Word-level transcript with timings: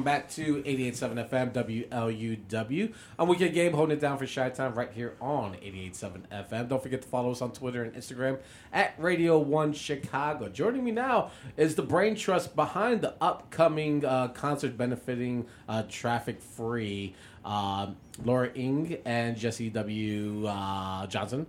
Welcome 0.00 0.22
back 0.22 0.30
to 0.30 0.62
88.7 0.62 1.28
FM 1.28 1.90
WLUW. 1.90 2.94
I'm 3.18 3.28
Weekend 3.28 3.52
Gabe 3.52 3.74
holding 3.74 3.98
it 3.98 4.00
down 4.00 4.16
for 4.16 4.26
Shy 4.26 4.48
Time 4.48 4.72
right 4.72 4.90
here 4.90 5.14
on 5.20 5.52
88.7 5.56 6.22
FM. 6.48 6.68
Don't 6.70 6.82
forget 6.82 7.02
to 7.02 7.08
follow 7.08 7.32
us 7.32 7.42
on 7.42 7.52
Twitter 7.52 7.82
and 7.82 7.92
Instagram 7.92 8.38
at 8.72 8.94
Radio 8.96 9.38
1 9.38 9.74
Chicago. 9.74 10.48
Joining 10.48 10.84
me 10.84 10.90
now 10.90 11.32
is 11.58 11.74
the 11.74 11.82
brain 11.82 12.14
trust 12.14 12.56
behind 12.56 13.02
the 13.02 13.14
upcoming 13.20 14.02
uh, 14.02 14.28
concert 14.28 14.78
benefiting 14.78 15.44
uh, 15.68 15.82
Traffick 15.82 16.40
Free. 16.40 17.14
Um, 17.44 17.96
Laura 18.24 18.50
Ing 18.54 18.96
and 19.04 19.36
Jesse 19.36 19.68
W. 19.68 20.46
Uh, 20.46 21.06
Johnson. 21.08 21.46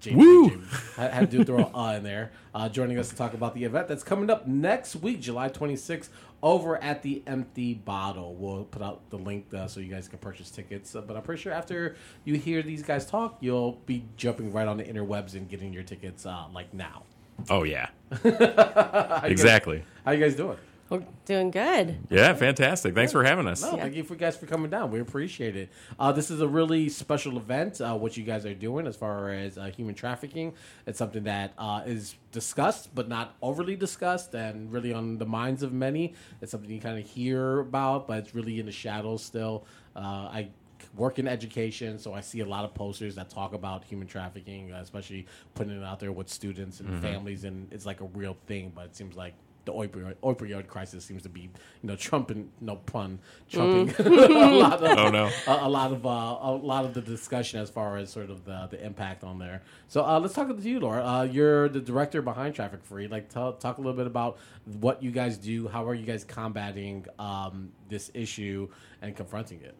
James, 0.00 0.16
Woo! 0.16 0.50
James. 0.50 0.72
I 0.96 1.08
had 1.08 1.30
to 1.32 1.44
throw 1.44 1.58
an 1.58 1.74
uh 1.74 1.94
in 1.96 2.02
there. 2.04 2.30
Uh, 2.54 2.68
joining 2.68 2.98
us 2.98 3.08
to 3.10 3.16
talk 3.16 3.34
about 3.34 3.54
the 3.54 3.64
event 3.64 3.88
that's 3.88 4.02
coming 4.04 4.30
up 4.30 4.46
next 4.46 4.96
week, 4.96 5.20
July 5.20 5.48
26th, 5.48 6.08
over 6.42 6.76
at 6.82 7.02
the 7.02 7.22
Empty 7.26 7.74
Bottle. 7.74 8.34
We'll 8.34 8.64
put 8.64 8.80
out 8.82 9.08
the 9.10 9.16
link 9.18 9.52
uh, 9.54 9.66
so 9.66 9.80
you 9.80 9.92
guys 9.92 10.06
can 10.08 10.18
purchase 10.18 10.50
tickets. 10.50 10.94
Uh, 10.94 11.00
but 11.00 11.16
I'm 11.16 11.22
pretty 11.22 11.42
sure 11.42 11.52
after 11.52 11.96
you 12.24 12.34
hear 12.36 12.62
these 12.62 12.82
guys 12.82 13.06
talk, 13.06 13.38
you'll 13.40 13.72
be 13.86 14.04
jumping 14.16 14.52
right 14.52 14.68
on 14.68 14.76
the 14.76 14.84
interwebs 14.84 15.34
and 15.34 15.48
getting 15.48 15.72
your 15.72 15.82
tickets 15.82 16.26
uh, 16.26 16.44
like 16.54 16.72
now. 16.72 17.02
Oh 17.50 17.62
yeah, 17.62 17.88
How 18.10 18.18
you 18.24 18.30
guys- 18.38 19.30
exactly. 19.30 19.84
how 20.04 20.10
you 20.12 20.20
guys 20.20 20.34
doing? 20.34 20.56
We're 20.90 21.04
doing 21.26 21.50
good. 21.50 21.98
Yeah, 22.08 22.32
fantastic. 22.32 22.94
Thanks 22.94 23.12
for 23.12 23.22
having 23.22 23.46
us. 23.46 23.62
No, 23.62 23.76
Yeah. 23.76 23.82
thank 23.82 23.94
you 23.94 24.04
for 24.04 24.14
guys 24.14 24.36
for 24.38 24.46
coming 24.46 24.70
down. 24.70 24.90
We 24.90 25.00
appreciate 25.00 25.54
it. 25.54 25.68
Uh, 25.98 26.12
this 26.12 26.30
is 26.30 26.40
a 26.40 26.48
really 26.48 26.88
special 26.88 27.36
event. 27.36 27.80
Uh, 27.80 27.94
what 27.94 28.16
you 28.16 28.24
guys 28.24 28.46
are 28.46 28.54
doing 28.54 28.86
as 28.86 28.96
far 28.96 29.30
as 29.30 29.58
uh, 29.58 29.66
human 29.66 29.94
trafficking, 29.94 30.54
it's 30.86 30.98
something 30.98 31.24
that 31.24 31.52
uh, 31.58 31.82
is 31.84 32.14
discussed 32.32 32.94
but 32.94 33.06
not 33.08 33.34
overly 33.42 33.76
discussed, 33.76 34.32
and 34.34 34.72
really 34.72 34.94
on 34.94 35.18
the 35.18 35.26
minds 35.26 35.62
of 35.62 35.72
many. 35.74 36.14
It's 36.40 36.52
something 36.52 36.70
you 36.70 36.80
kind 36.80 36.98
of 36.98 37.06
hear 37.06 37.60
about, 37.60 38.08
but 38.08 38.18
it's 38.20 38.34
really 38.34 38.58
in 38.58 38.64
the 38.66 38.72
shadows 38.72 39.22
still. 39.22 39.66
Uh, 39.94 40.00
I 40.00 40.48
work 40.96 41.18
in 41.18 41.28
education, 41.28 41.98
so 41.98 42.14
I 42.14 42.20
see 42.22 42.40
a 42.40 42.46
lot 42.46 42.64
of 42.64 42.72
posters 42.72 43.14
that 43.16 43.28
talk 43.28 43.52
about 43.52 43.84
human 43.84 44.06
trafficking, 44.06 44.72
uh, 44.72 44.80
especially 44.80 45.26
putting 45.54 45.76
it 45.76 45.84
out 45.84 46.00
there 46.00 46.12
with 46.12 46.30
students 46.30 46.80
and 46.80 47.02
families, 47.02 47.44
and 47.44 47.70
it's 47.72 47.84
like 47.84 48.00
a 48.00 48.06
real 48.06 48.38
thing. 48.46 48.72
But 48.74 48.86
it 48.86 48.96
seems 48.96 49.14
like 49.16 49.34
the 49.68 49.74
opioid, 49.74 50.14
opioid 50.22 50.66
crisis 50.66 51.04
seems 51.04 51.22
to 51.22 51.28
be, 51.28 51.42
you 51.42 51.50
know, 51.88 51.96
trumping, 51.96 52.50
no 52.60 52.76
pun, 52.76 53.18
trumping 53.50 53.94
a 54.06 54.50
lot 54.64 54.82
of, 54.82 54.98
Oh, 54.98 55.10
no. 55.10 55.30
a, 55.46 55.66
a 55.66 55.68
lot 55.68 55.92
of 55.92 56.06
uh, 56.06 56.08
a 56.08 56.52
lot 56.56 56.84
of 56.86 56.94
the 56.94 57.02
discussion 57.02 57.60
as 57.60 57.68
far 57.70 57.98
as 57.98 58.10
sort 58.10 58.30
of 58.30 58.44
the, 58.44 58.68
the 58.70 58.84
impact 58.84 59.22
on 59.24 59.38
there. 59.38 59.62
So 59.88 60.04
uh, 60.04 60.18
let's 60.20 60.34
talk 60.34 60.48
to 60.48 60.62
you, 60.68 60.80
Laura. 60.80 61.04
Uh, 61.04 61.22
you're 61.24 61.68
the 61.68 61.80
director 61.80 62.22
behind 62.22 62.54
Traffick 62.54 62.82
Free. 62.84 63.08
Like, 63.08 63.28
tell, 63.28 63.52
talk 63.52 63.78
a 63.78 63.80
little 63.80 63.96
bit 63.96 64.06
about 64.06 64.38
what 64.80 65.02
you 65.02 65.10
guys 65.10 65.36
do. 65.38 65.68
How 65.68 65.86
are 65.86 65.94
you 65.94 66.06
guys 66.06 66.24
combating 66.24 67.04
um, 67.18 67.70
this 67.88 68.10
issue 68.14 68.68
and 69.02 69.14
confronting 69.14 69.60
it? 69.62 69.76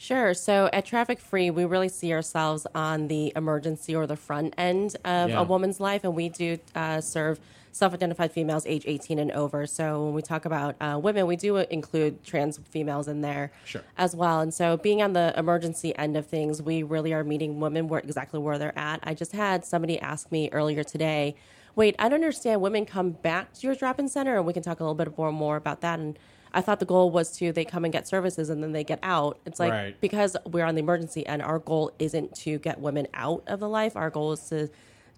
Sure. 0.00 0.32
So 0.32 0.70
at 0.72 0.86
Traffick 0.86 1.18
Free, 1.18 1.50
we 1.50 1.66
really 1.66 1.90
see 1.90 2.10
ourselves 2.14 2.66
on 2.74 3.08
the 3.08 3.34
emergency 3.36 3.94
or 3.94 4.06
the 4.06 4.16
front 4.16 4.54
end 4.56 4.96
of 5.04 5.28
Yeah. 5.28 5.40
a 5.40 5.42
woman's 5.42 5.78
life, 5.78 6.04
and 6.04 6.14
we 6.14 6.30
do 6.30 6.56
uh, 6.74 7.02
serve 7.02 7.38
self-identified 7.72 8.32
females 8.32 8.64
age 8.64 8.84
18 8.86 9.18
and 9.18 9.30
over. 9.32 9.66
So 9.66 10.06
when 10.06 10.14
we 10.14 10.22
talk 10.22 10.46
about 10.46 10.74
uh, 10.80 10.98
women, 11.02 11.26
we 11.26 11.36
do 11.36 11.58
include 11.58 12.24
trans 12.24 12.56
females 12.70 13.08
in 13.08 13.20
there 13.20 13.52
Sure. 13.66 13.82
as 13.98 14.16
well. 14.16 14.40
And 14.40 14.54
so 14.54 14.78
being 14.78 15.02
on 15.02 15.12
the 15.12 15.34
emergency 15.36 15.94
end 15.98 16.16
of 16.16 16.24
things, 16.24 16.62
we 16.62 16.82
really 16.82 17.12
are 17.12 17.22
meeting 17.22 17.60
women 17.60 17.86
where 17.86 18.00
exactly 18.00 18.40
where 18.40 18.56
they're 18.58 18.76
at. 18.78 19.00
I 19.02 19.12
just 19.12 19.32
had 19.32 19.66
somebody 19.66 20.00
ask 20.00 20.32
me 20.32 20.48
earlier 20.50 20.82
today. 20.82 21.36
Wait, 21.76 21.94
I 21.98 22.04
don't 22.08 22.14
understand. 22.24 22.62
Women 22.62 22.86
come 22.86 23.10
back 23.10 23.52
to 23.52 23.66
your 23.66 23.76
drop-in 23.76 24.08
center, 24.08 24.38
and 24.38 24.46
we 24.46 24.54
can 24.54 24.62
talk 24.62 24.80
a 24.80 24.82
little 24.82 24.94
bit 24.94 25.16
more 25.18 25.30
more 25.30 25.56
about 25.56 25.82
that. 25.82 25.98
And 26.00 26.18
I 26.52 26.60
thought 26.60 26.80
the 26.80 26.86
goal 26.86 27.10
was 27.10 27.32
to 27.38 27.52
they 27.52 27.64
come 27.64 27.84
and 27.84 27.92
get 27.92 28.08
services 28.08 28.50
and 28.50 28.62
then 28.62 28.72
they 28.72 28.84
get 28.84 28.98
out. 29.02 29.38
It's 29.46 29.60
like 29.60 29.72
Right. 29.72 30.00
because 30.00 30.36
we're 30.46 30.64
on 30.64 30.74
the 30.74 30.80
emergency 30.80 31.26
and 31.26 31.40
our 31.42 31.58
goal 31.58 31.92
isn't 31.98 32.34
to 32.36 32.58
get 32.58 32.80
women 32.80 33.06
out 33.14 33.42
of 33.46 33.60
the 33.60 33.68
life. 33.68 33.96
Our 33.96 34.10
goal 34.10 34.32
is 34.32 34.48
to 34.48 34.68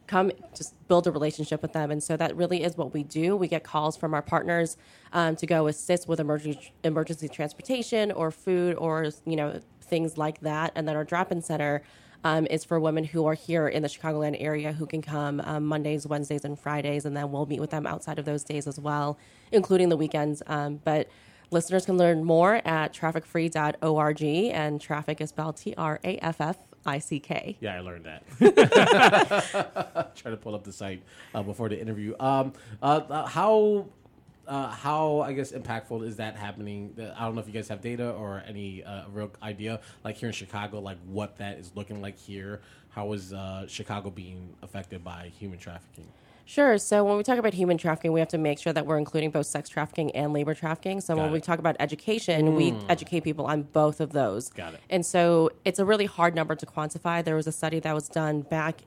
come 0.06 0.32
just 0.54 0.74
build 0.88 1.06
a 1.06 1.12
relationship 1.12 1.62
with 1.62 1.72
them 1.72 1.90
and 1.90 2.02
so 2.02 2.16
that 2.16 2.36
really 2.36 2.64
is 2.64 2.76
what 2.76 2.92
we 2.92 3.04
do 3.04 3.36
we 3.36 3.46
get 3.46 3.62
calls 3.62 3.96
from 3.96 4.12
our 4.12 4.20
partners 4.20 4.76
um, 5.12 5.36
to 5.36 5.46
go 5.46 5.68
assist 5.68 6.08
with 6.08 6.18
emergency 6.18 6.72
emergency 6.82 7.28
transportation 7.28 8.10
or 8.10 8.32
food 8.32 8.74
or 8.76 9.06
you 9.24 9.36
know 9.36 9.60
things 9.80 10.18
like 10.18 10.40
that 10.40 10.72
and 10.74 10.88
then 10.88 10.96
our 10.96 11.04
drop-in 11.04 11.40
center 11.40 11.82
um, 12.24 12.46
is 12.50 12.64
for 12.64 12.78
women 12.80 13.04
who 13.04 13.26
are 13.26 13.34
here 13.34 13.68
in 13.68 13.82
the 13.82 13.88
chicagoland 13.88 14.36
area 14.40 14.72
who 14.72 14.86
can 14.86 15.02
come 15.02 15.40
um, 15.44 15.64
mondays 15.64 16.06
wednesdays 16.06 16.44
and 16.44 16.58
fridays 16.58 17.04
and 17.04 17.16
then 17.16 17.30
we'll 17.32 17.46
meet 17.46 17.60
with 17.60 17.70
them 17.70 17.86
outside 17.86 18.18
of 18.18 18.24
those 18.24 18.44
days 18.44 18.66
as 18.66 18.78
well 18.78 19.18
including 19.50 19.88
the 19.88 19.96
weekends 19.96 20.42
um, 20.46 20.80
but 20.84 21.08
listeners 21.50 21.84
can 21.86 21.96
learn 21.98 22.24
more 22.24 22.56
at 22.66 22.94
traffickfree.org 22.94 24.22
and 24.22 24.80
traffic 24.80 25.20
is 25.20 25.30
spelled 25.30 25.56
t-r-a-f-f-i-c-k 25.56 27.56
Yeah, 27.60 27.76
I 27.76 27.80
learned 27.80 28.06
that. 28.06 28.22
Try 30.16 30.30
to 30.30 30.36
pull 30.36 30.54
up 30.54 30.64
the 30.64 30.72
site 30.72 31.02
uh, 31.34 31.42
before 31.42 31.68
the 31.68 31.80
interview. 31.80 32.14
Um, 32.18 32.52
uh, 32.82 33.00
uh, 33.08 33.26
how 33.26 33.86
uh, 34.46 34.70
how 34.70 35.20
I 35.20 35.32
guess 35.32 35.52
impactful 35.52 36.06
is 36.06 36.16
that 36.16 36.36
happening? 36.36 36.94
I 37.16 37.24
don't 37.24 37.34
know 37.34 37.40
if 37.40 37.46
you 37.46 37.52
guys 37.52 37.68
have 37.68 37.80
data 37.80 38.10
or 38.10 38.42
any 38.46 38.82
uh, 38.84 39.04
real 39.12 39.30
idea, 39.42 39.80
like 40.04 40.16
here 40.16 40.28
in 40.28 40.32
Chicago, 40.34 40.80
like 40.80 40.98
what 41.06 41.36
that 41.36 41.58
is 41.58 41.72
looking 41.74 42.00
like 42.00 42.18
here. 42.18 42.60
How 42.90 43.12
is 43.12 43.32
uh, 43.32 43.66
Chicago 43.66 44.10
being 44.10 44.54
affected 44.62 45.02
by 45.02 45.32
human 45.38 45.58
trafficking? 45.58 46.06
Sure. 46.44 46.76
So 46.76 47.04
when 47.04 47.16
we 47.16 47.22
talk 47.22 47.38
about 47.38 47.54
human 47.54 47.78
trafficking, 47.78 48.12
we 48.12 48.20
have 48.20 48.28
to 48.30 48.38
make 48.38 48.58
sure 48.58 48.72
that 48.72 48.84
we're 48.84 48.98
including 48.98 49.30
both 49.30 49.46
sex 49.46 49.68
trafficking 49.68 50.10
and 50.10 50.32
labor 50.32 50.54
trafficking. 50.54 51.00
So 51.00 51.14
Got 51.14 51.22
when 51.22 51.32
we 51.32 51.40
talk 51.40 51.58
about 51.58 51.76
education, 51.78 52.56
we 52.56 52.74
educate 52.88 53.20
people 53.20 53.46
on 53.46 53.62
both 53.62 54.00
of 54.00 54.12
those. 54.12 54.50
Got 54.50 54.74
it. 54.74 54.80
And 54.90 55.06
so 55.06 55.50
it's 55.64 55.78
a 55.78 55.84
really 55.84 56.06
hard 56.06 56.34
number 56.34 56.54
to 56.56 56.66
quantify. 56.66 57.24
There 57.24 57.36
was 57.36 57.46
a 57.46 57.52
study 57.52 57.78
that 57.80 57.94
was 57.94 58.08
done 58.08 58.42
back 58.42 58.82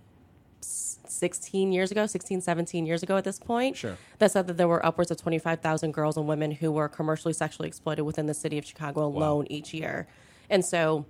16 1.15 1.71
years 1.71 1.91
ago, 1.91 2.05
16, 2.05 2.41
17 2.41 2.85
years 2.85 3.03
ago 3.03 3.17
at 3.17 3.23
this 3.23 3.39
point, 3.39 3.77
Sure. 3.77 3.97
that 4.19 4.31
said 4.31 4.47
that 4.47 4.57
there 4.57 4.67
were 4.67 4.85
upwards 4.85 5.11
of 5.11 5.17
25,000 5.17 5.91
girls 5.93 6.17
and 6.17 6.27
women 6.27 6.51
who 6.51 6.71
were 6.71 6.87
commercially 6.89 7.33
sexually 7.33 7.67
exploited 7.67 8.03
within 8.03 8.25
the 8.25 8.33
city 8.33 8.57
of 8.57 8.65
Chicago 8.65 9.05
alone 9.05 9.47
each 9.49 9.73
year. 9.73 10.07
And 10.49 10.63
so 10.63 11.05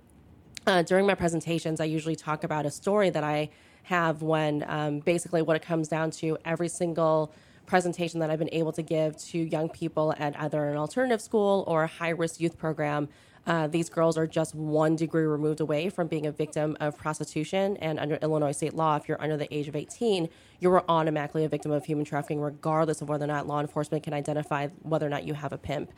uh, 0.66 0.82
during 0.82 1.06
my 1.06 1.14
presentations, 1.14 1.80
I 1.80 1.84
usually 1.84 2.16
talk 2.16 2.44
about 2.44 2.66
a 2.66 2.70
story 2.70 3.10
that 3.10 3.22
I 3.24 3.50
have 3.84 4.22
when 4.22 4.64
um, 4.66 4.98
basically 5.00 5.42
what 5.42 5.56
it 5.56 5.62
comes 5.62 5.88
down 5.88 6.10
to 6.10 6.36
every 6.44 6.68
single 6.68 7.32
presentation 7.66 8.20
that 8.20 8.30
I've 8.30 8.38
been 8.38 8.48
able 8.52 8.72
to 8.72 8.82
give 8.82 9.16
to 9.26 9.38
young 9.38 9.68
people 9.68 10.14
at 10.18 10.38
either 10.40 10.68
an 10.68 10.76
alternative 10.76 11.20
school 11.20 11.64
or 11.66 11.84
a 11.84 11.86
high 11.86 12.10
risk 12.10 12.40
youth 12.40 12.56
program. 12.58 13.08
Uh, 13.46 13.68
these 13.68 13.88
girls 13.88 14.18
are 14.18 14.26
just 14.26 14.54
one 14.54 14.96
degree 14.96 15.22
removed 15.24 15.60
away 15.60 15.88
from 15.88 16.08
being 16.08 16.26
a 16.26 16.32
victim 16.32 16.76
of 16.80 16.96
prostitution. 16.98 17.76
And 17.76 17.98
under 17.98 18.16
Illinois 18.16 18.52
state 18.52 18.74
law, 18.74 18.96
if 18.96 19.08
you're 19.08 19.20
under 19.22 19.36
the 19.36 19.52
age 19.54 19.68
of 19.68 19.76
18, 19.76 20.28
you 20.58 20.70
are 20.72 20.84
automatically 20.88 21.44
a 21.44 21.48
victim 21.48 21.70
of 21.70 21.84
human 21.84 22.04
trafficking, 22.04 22.40
regardless 22.40 23.00
of 23.02 23.08
whether 23.08 23.24
or 23.24 23.28
not 23.28 23.46
law 23.46 23.60
enforcement 23.60 24.02
can 24.02 24.12
identify 24.14 24.68
whether 24.82 25.06
or 25.06 25.10
not 25.10 25.24
you 25.24 25.34
have 25.34 25.52
a 25.52 25.58
pimp. 25.58 25.92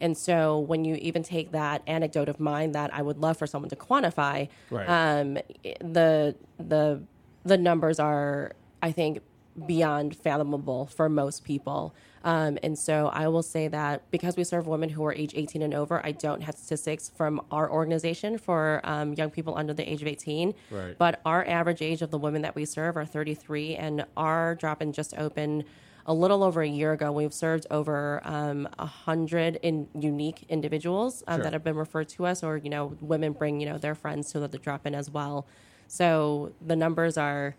And 0.00 0.16
so 0.16 0.58
when 0.58 0.84
you 0.84 0.94
even 0.96 1.22
take 1.22 1.52
that 1.52 1.82
anecdote 1.86 2.28
of 2.28 2.38
mine 2.40 2.72
that 2.72 2.92
I 2.94 3.02
would 3.02 3.18
love 3.18 3.36
for 3.36 3.46
someone 3.46 3.68
to 3.70 3.76
quantify, 3.76 4.48
Right. 4.70 4.88
um, 4.88 5.38
the 5.80 6.34
the 6.58 7.02
the 7.44 7.58
numbers 7.58 7.98
are, 7.98 8.52
I 8.80 8.92
think, 8.92 9.18
beyond 9.66 10.16
fathomable 10.16 10.86
for 10.86 11.08
most 11.08 11.44
people. 11.44 11.94
Um, 12.24 12.56
and 12.62 12.78
so 12.78 13.08
I 13.12 13.26
will 13.28 13.42
say 13.42 13.68
that 13.68 14.08
because 14.10 14.36
we 14.36 14.44
serve 14.44 14.66
women 14.66 14.88
who 14.90 15.04
are 15.04 15.12
age 15.12 15.32
18 15.34 15.60
and 15.62 15.74
over, 15.74 16.00
I 16.06 16.12
don't 16.12 16.42
have 16.42 16.56
statistics 16.56 17.10
from 17.14 17.40
our 17.50 17.70
organization 17.70 18.38
for 18.38 18.80
um, 18.84 19.14
young 19.14 19.30
people 19.30 19.56
under 19.58 19.74
the 19.74 19.90
age 19.90 20.02
of 20.02 20.08
18. 20.08 20.54
Right. 20.70 20.96
But 20.96 21.20
our 21.24 21.44
average 21.46 21.82
age 21.82 22.00
of 22.00 22.10
the 22.10 22.18
women 22.18 22.42
that 22.42 22.54
we 22.54 22.64
serve 22.64 22.96
are 22.96 23.04
33, 23.04 23.74
and 23.76 24.04
our 24.16 24.54
drop 24.54 24.80
in 24.80 24.92
just 24.92 25.14
opened 25.18 25.64
a 26.06 26.14
little 26.14 26.42
over 26.42 26.62
a 26.62 26.68
year 26.68 26.92
ago. 26.92 27.12
We've 27.12 27.34
served 27.34 27.66
over 27.70 28.20
um, 28.24 28.68
a 28.78 28.86
hundred 28.86 29.56
in 29.62 29.88
unique 29.94 30.44
individuals 30.48 31.22
um, 31.26 31.36
Sure. 31.38 31.44
that 31.44 31.52
have 31.52 31.62
been 31.64 31.76
referred 31.76 32.08
to 32.10 32.26
us, 32.26 32.42
or 32.42 32.56
you 32.56 32.70
know, 32.70 32.96
women 33.00 33.32
bring 33.32 33.60
you 33.60 33.66
know 33.66 33.78
their 33.78 33.94
friends 33.94 34.32
to 34.32 34.40
the 34.46 34.58
drop 34.58 34.86
in 34.86 34.94
as 34.94 35.10
well. 35.10 35.46
So 35.88 36.52
the 36.64 36.74
numbers 36.76 37.16
are 37.16 37.54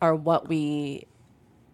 are 0.00 0.14
what 0.14 0.48
we 0.48 1.06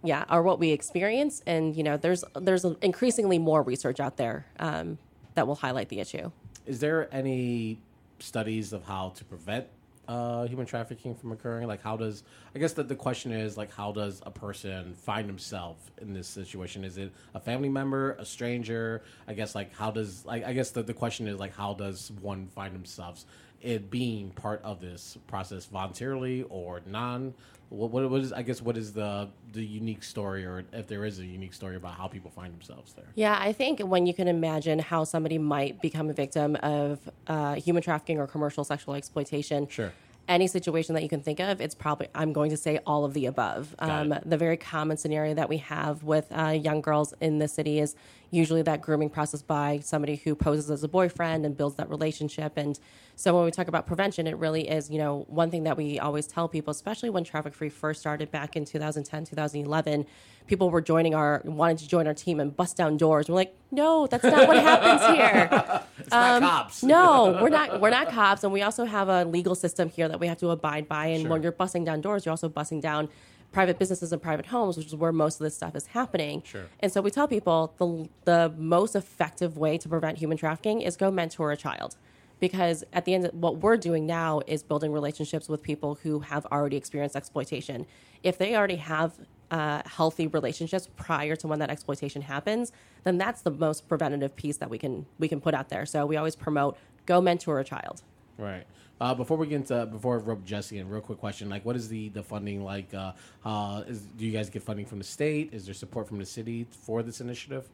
yeah 0.02 0.24
are 0.28 0.42
what 0.42 0.58
we 0.58 0.70
experience 0.70 1.42
and 1.46 1.76
you 1.76 1.82
know 1.82 1.96
there's 1.96 2.24
there's 2.34 2.64
increasingly 2.82 3.38
more 3.38 3.62
research 3.62 4.00
out 4.00 4.16
there 4.16 4.46
um, 4.58 4.98
that 5.34 5.46
will 5.46 5.54
highlight 5.54 5.88
the 5.88 6.00
issue 6.00 6.30
Is 6.66 6.80
there 6.80 7.08
any 7.12 7.78
studies 8.18 8.72
of 8.72 8.84
how 8.84 9.10
to 9.16 9.24
prevent 9.24 9.66
uh, 10.08 10.46
human 10.46 10.66
trafficking 10.66 11.14
from 11.14 11.32
occurring? 11.32 11.66
Like, 11.66 11.82
how 11.82 11.96
does 11.96 12.24
I 12.54 12.58
guess 12.58 12.72
that 12.74 12.88
the 12.88 12.94
question 12.94 13.32
is 13.32 13.56
like, 13.56 13.72
how 13.72 13.92
does 13.92 14.22
a 14.24 14.30
person 14.30 14.94
find 14.94 15.26
himself 15.26 15.90
in 16.00 16.12
this 16.12 16.28
situation? 16.28 16.84
Is 16.84 16.98
it 16.98 17.12
a 17.34 17.40
family 17.40 17.68
member, 17.68 18.12
a 18.12 18.24
stranger? 18.24 19.02
I 19.26 19.34
guess 19.34 19.54
like 19.54 19.74
how 19.74 19.90
does 19.90 20.24
like 20.24 20.44
I 20.44 20.52
guess 20.52 20.70
the, 20.70 20.82
the 20.82 20.94
question 20.94 21.26
is 21.26 21.38
like 21.38 21.54
how 21.54 21.74
does 21.74 22.12
one 22.20 22.48
find 22.48 22.74
themselves 22.74 23.26
it 23.64 23.90
being 23.90 24.30
part 24.30 24.60
of 24.62 24.80
this 24.80 25.18
process 25.26 25.64
voluntarily 25.64 26.44
or 26.48 26.82
non? 26.86 27.34
What, 27.70 27.90
what, 27.90 28.08
what 28.08 28.20
is 28.20 28.32
I 28.32 28.42
guess 28.42 28.62
what 28.62 28.76
is 28.76 28.92
the 28.92 29.28
the 29.52 29.64
unique 29.64 30.04
story, 30.04 30.44
or 30.44 30.64
if 30.72 30.86
there 30.86 31.04
is 31.04 31.18
a 31.18 31.24
unique 31.24 31.54
story 31.54 31.76
about 31.76 31.94
how 31.94 32.06
people 32.06 32.30
find 32.30 32.52
themselves 32.52 32.92
there? 32.92 33.06
Yeah, 33.14 33.36
I 33.40 33.52
think 33.52 33.80
when 33.80 34.06
you 34.06 34.14
can 34.14 34.28
imagine 34.28 34.78
how 34.78 35.04
somebody 35.04 35.38
might 35.38 35.80
become 35.80 36.10
a 36.10 36.12
victim 36.12 36.56
of 36.56 37.00
uh, 37.26 37.54
human 37.54 37.82
trafficking 37.82 38.18
or 38.20 38.26
commercial 38.26 38.62
sexual 38.64 38.94
exploitation. 38.94 39.66
Sure. 39.68 39.92
Any 40.26 40.46
situation 40.46 40.94
that 40.94 41.02
you 41.02 41.08
can 41.10 41.20
think 41.20 41.38
of, 41.38 41.60
it's 41.60 41.74
probably, 41.74 42.08
I'm 42.14 42.32
going 42.32 42.50
to 42.50 42.56
say 42.56 42.78
all 42.86 43.04
of 43.04 43.12
the 43.12 43.26
above. 43.26 43.74
Um, 43.78 44.14
the 44.24 44.38
very 44.38 44.56
common 44.56 44.96
scenario 44.96 45.34
that 45.34 45.50
we 45.50 45.58
have 45.58 46.02
with 46.02 46.26
uh, 46.32 46.48
young 46.48 46.80
girls 46.80 47.12
in 47.20 47.40
the 47.40 47.48
city 47.48 47.78
is 47.78 47.94
usually 48.34 48.62
that 48.62 48.82
grooming 48.82 49.08
process 49.10 49.42
by 49.42 49.78
somebody 49.82 50.16
who 50.16 50.34
poses 50.34 50.70
as 50.70 50.82
a 50.82 50.88
boyfriend 50.88 51.46
and 51.46 51.56
builds 51.56 51.76
that 51.76 51.88
relationship. 51.88 52.54
And 52.56 52.78
so 53.16 53.34
when 53.36 53.44
we 53.44 53.50
talk 53.52 53.68
about 53.68 53.86
prevention, 53.86 54.26
it 54.26 54.36
really 54.38 54.68
is, 54.68 54.90
you 54.90 54.98
know, 54.98 55.24
one 55.28 55.50
thing 55.50 55.62
that 55.64 55.76
we 55.76 56.00
always 56.00 56.26
tell 56.26 56.48
people, 56.48 56.72
especially 56.72 57.10
when 57.10 57.22
Traffick 57.24 57.54
Free 57.54 57.68
first 57.68 58.00
started 58.00 58.30
back 58.32 58.56
in 58.56 58.64
2010, 58.64 59.24
2011, 59.26 60.04
people 60.48 60.68
were 60.68 60.80
joining 60.80 61.14
our, 61.14 61.40
wanted 61.44 61.78
to 61.78 61.88
join 61.88 62.06
our 62.08 62.14
team 62.14 62.40
and 62.40 62.54
bust 62.56 62.76
down 62.76 62.96
doors. 62.96 63.28
We're 63.28 63.36
like, 63.36 63.56
no, 63.70 64.06
that's 64.08 64.24
not 64.24 64.48
what 64.48 64.56
happens 64.58 65.16
here. 65.16 65.48
It's 65.96 66.10
not 66.10 66.42
cops. 66.42 66.82
Um, 66.82 66.88
No, 66.88 67.38
we're 67.40 67.48
not. 67.48 67.80
We're 67.80 67.88
not 67.88 68.08
cops, 68.10 68.44
and 68.44 68.52
we 68.52 68.60
also 68.60 68.84
have 68.84 69.08
a 69.08 69.24
legal 69.24 69.54
system 69.54 69.88
here 69.88 70.06
that 70.08 70.20
we 70.20 70.26
have 70.26 70.36
to 70.38 70.50
abide 70.50 70.86
by. 70.86 71.06
And 71.06 71.22
Sure. 71.22 71.30
when 71.30 71.42
you're 71.42 71.52
busting 71.52 71.84
down 71.84 72.02
doors, 72.02 72.26
you're 72.26 72.32
also 72.32 72.48
busting 72.50 72.80
down 72.80 73.08
private 73.54 73.78
businesses 73.78 74.12
and 74.12 74.20
private 74.20 74.46
homes, 74.46 74.76
which 74.76 74.88
is 74.88 74.96
where 74.96 75.12
most 75.12 75.40
of 75.40 75.44
this 75.44 75.54
stuff 75.54 75.74
is 75.74 75.86
happening. 75.86 76.42
Sure. 76.44 76.66
And 76.80 76.92
so 76.92 77.00
we 77.00 77.10
tell 77.10 77.28
people 77.28 77.72
the 77.78 78.08
the 78.24 78.52
most 78.58 78.94
effective 78.96 79.56
way 79.56 79.78
to 79.78 79.88
prevent 79.88 80.18
human 80.18 80.36
trafficking 80.36 80.82
is 80.82 80.96
go 80.96 81.10
mentor 81.10 81.52
a 81.52 81.56
child. 81.56 81.96
Because 82.40 82.84
at 82.92 83.04
the 83.04 83.14
end, 83.14 83.30
what 83.32 83.58
we're 83.58 83.76
doing 83.76 84.06
now 84.06 84.42
is 84.46 84.62
building 84.62 84.92
relationships 84.92 85.48
with 85.48 85.62
people 85.62 85.94
who 86.02 86.20
have 86.20 86.44
already 86.46 86.76
experienced 86.76 87.16
exploitation. 87.16 87.86
If 88.22 88.38
they 88.38 88.56
already 88.56 88.76
have 88.76 89.12
uh, 89.50 89.82
healthy 89.86 90.26
relationships 90.26 90.88
prior 90.96 91.36
to 91.36 91.46
when 91.46 91.60
that 91.60 91.70
exploitation 91.70 92.22
happens, 92.22 92.72
then 93.04 93.18
that's 93.18 93.42
the 93.42 93.52
most 93.52 93.88
preventative 93.88 94.34
piece 94.34 94.56
that 94.56 94.68
we 94.68 94.78
can 94.78 95.06
we 95.18 95.28
can 95.28 95.40
put 95.40 95.54
out 95.54 95.68
there. 95.68 95.86
So 95.86 96.04
we 96.06 96.16
always 96.16 96.36
promote 96.36 96.76
go 97.06 97.20
mentor 97.20 97.60
a 97.60 97.64
child. 97.64 98.02
Right. 98.36 98.66
Uh, 99.00 99.14
before 99.14 99.36
we 99.36 99.46
get 99.46 99.56
into 99.56 99.86
before 99.86 100.16
I 100.16 100.18
rope 100.20 100.44
Jesse 100.44 100.78
in, 100.78 100.88
real 100.88 101.00
quick 101.00 101.18
question: 101.18 101.50
like, 101.50 101.64
what 101.64 101.76
is 101.76 101.88
the 101.88 102.10
the 102.10 102.22
funding 102.22 102.62
like? 102.64 102.92
Uh, 102.94 103.12
uh, 103.44 103.82
is, 103.86 104.00
do 104.00 104.24
you 104.24 104.32
guys 104.32 104.50
get 104.50 104.62
funding 104.62 104.86
from 104.86 104.98
the 104.98 105.04
state? 105.04 105.52
Is 105.52 105.64
there 105.64 105.74
support 105.74 106.08
from 106.08 106.18
the 106.18 106.26
city 106.26 106.66
for 106.70 107.02
this 107.02 107.20
initiative? 107.20 107.68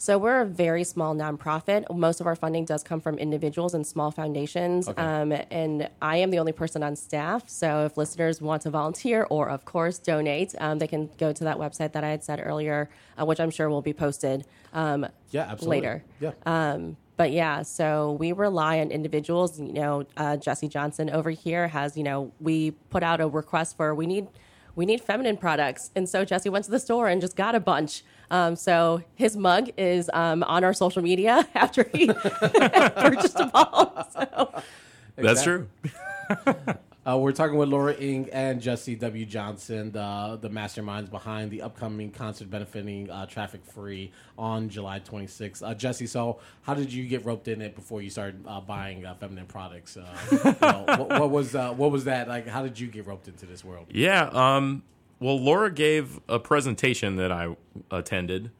So 0.00 0.16
we're 0.16 0.40
a 0.40 0.46
very 0.46 0.82
small 0.84 1.14
nonprofit. 1.14 1.84
Most 1.94 2.22
of 2.22 2.26
our 2.26 2.34
funding 2.34 2.64
does 2.64 2.82
come 2.82 3.02
from 3.02 3.18
individuals 3.18 3.74
and 3.74 3.86
small 3.86 4.10
foundations. 4.10 4.88
Okay. 4.88 5.02
Um, 5.02 5.30
and 5.50 5.90
I 6.00 6.16
am 6.16 6.30
the 6.30 6.38
only 6.38 6.52
person 6.52 6.82
on 6.82 6.96
staff. 6.96 7.50
So 7.50 7.84
if 7.84 7.98
listeners 7.98 8.40
want 8.40 8.62
to 8.62 8.70
volunteer 8.70 9.26
or, 9.28 9.50
of 9.50 9.66
course, 9.66 9.98
donate, 9.98 10.54
um, 10.58 10.78
they 10.78 10.86
can 10.86 11.10
go 11.18 11.34
to 11.34 11.44
that 11.44 11.58
website 11.58 11.92
that 11.92 12.02
I 12.02 12.08
had 12.08 12.24
said 12.24 12.40
earlier, 12.42 12.88
uh, 13.20 13.26
which 13.26 13.40
I'm 13.40 13.50
sure 13.50 13.68
will 13.68 13.82
be 13.82 13.92
posted 13.92 14.46
um, 14.72 15.06
Yeah, 15.32 15.42
absolutely. 15.42 15.80
later. 15.82 16.04
Yeah. 16.18 16.84
But 17.20 17.32
yeah, 17.32 17.60
so 17.60 18.12
we 18.12 18.32
rely 18.32 18.80
on 18.80 18.90
individuals. 18.90 19.60
You 19.60 19.74
know, 19.74 20.06
uh, 20.16 20.38
Jesse 20.38 20.68
Johnson 20.68 21.10
over 21.10 21.28
here 21.28 21.68
has, 21.68 21.94
you 21.94 22.02
know, 22.02 22.32
we 22.40 22.70
put 22.70 23.02
out 23.02 23.20
a 23.20 23.28
request 23.28 23.76
for 23.76 23.94
we 23.94 24.06
need 24.06 24.28
we 24.74 24.86
need 24.86 25.02
feminine 25.02 25.36
products, 25.36 25.90
and 25.94 26.08
so 26.08 26.24
Jesse 26.24 26.48
went 26.48 26.64
to 26.64 26.70
the 26.70 26.80
store 26.80 27.08
and 27.08 27.20
just 27.20 27.36
got 27.36 27.54
a 27.54 27.60
bunch. 27.60 28.04
Um, 28.30 28.56
so 28.56 29.02
his 29.16 29.36
mug 29.36 29.68
is 29.76 30.08
um, 30.14 30.42
on 30.44 30.64
our 30.64 30.72
social 30.72 31.02
media 31.02 31.46
after 31.54 31.90
he 31.92 32.06
purchased 32.06 33.36
them 33.36 33.50
all. 33.52 34.08
So 34.14 34.62
That's 35.16 35.42
Exactly. 35.46 35.66
true. 36.54 36.74
Uh, 37.10 37.16
we're 37.16 37.32
talking 37.32 37.56
with 37.56 37.68
Laura 37.68 37.94
Ing 37.94 38.28
and 38.32 38.60
Jesse 38.60 38.94
W. 38.94 39.26
Johnson, 39.26 39.90
the, 39.90 40.38
the 40.40 40.48
masterminds 40.50 41.10
behind 41.10 41.50
the 41.50 41.62
upcoming 41.62 42.10
concert 42.10 42.48
benefiting 42.50 43.10
uh, 43.10 43.26
Traffick 43.26 43.64
Free 43.64 44.12
on 44.38 44.68
July 44.68 45.00
26th. 45.00 45.62
Uh, 45.62 45.74
Jesse, 45.74 46.06
so 46.06 46.38
how 46.62 46.74
did 46.74 46.92
you 46.92 47.08
get 47.08 47.24
roped 47.24 47.48
in 47.48 47.62
it 47.62 47.74
before 47.74 48.00
you 48.00 48.10
started 48.10 48.44
uh, 48.46 48.60
buying 48.60 49.04
uh, 49.04 49.14
feminine 49.14 49.46
products? 49.46 49.96
Uh, 49.96 50.06
you 50.30 50.38
know, 50.60 50.84
what, 50.98 51.08
what 51.20 51.30
was 51.30 51.54
uh, 51.54 51.72
what 51.72 51.90
was 51.90 52.04
that 52.04 52.28
like? 52.28 52.46
How 52.46 52.62
did 52.62 52.78
you 52.78 52.86
get 52.86 53.06
roped 53.06 53.26
into 53.26 53.44
this 53.44 53.64
world? 53.64 53.86
Yeah. 53.90 54.28
Um, 54.32 54.84
well, 55.18 55.40
Laura 55.40 55.72
gave 55.72 56.20
a 56.28 56.38
presentation 56.38 57.16
that 57.16 57.32
I 57.32 57.56
attended, 57.90 58.52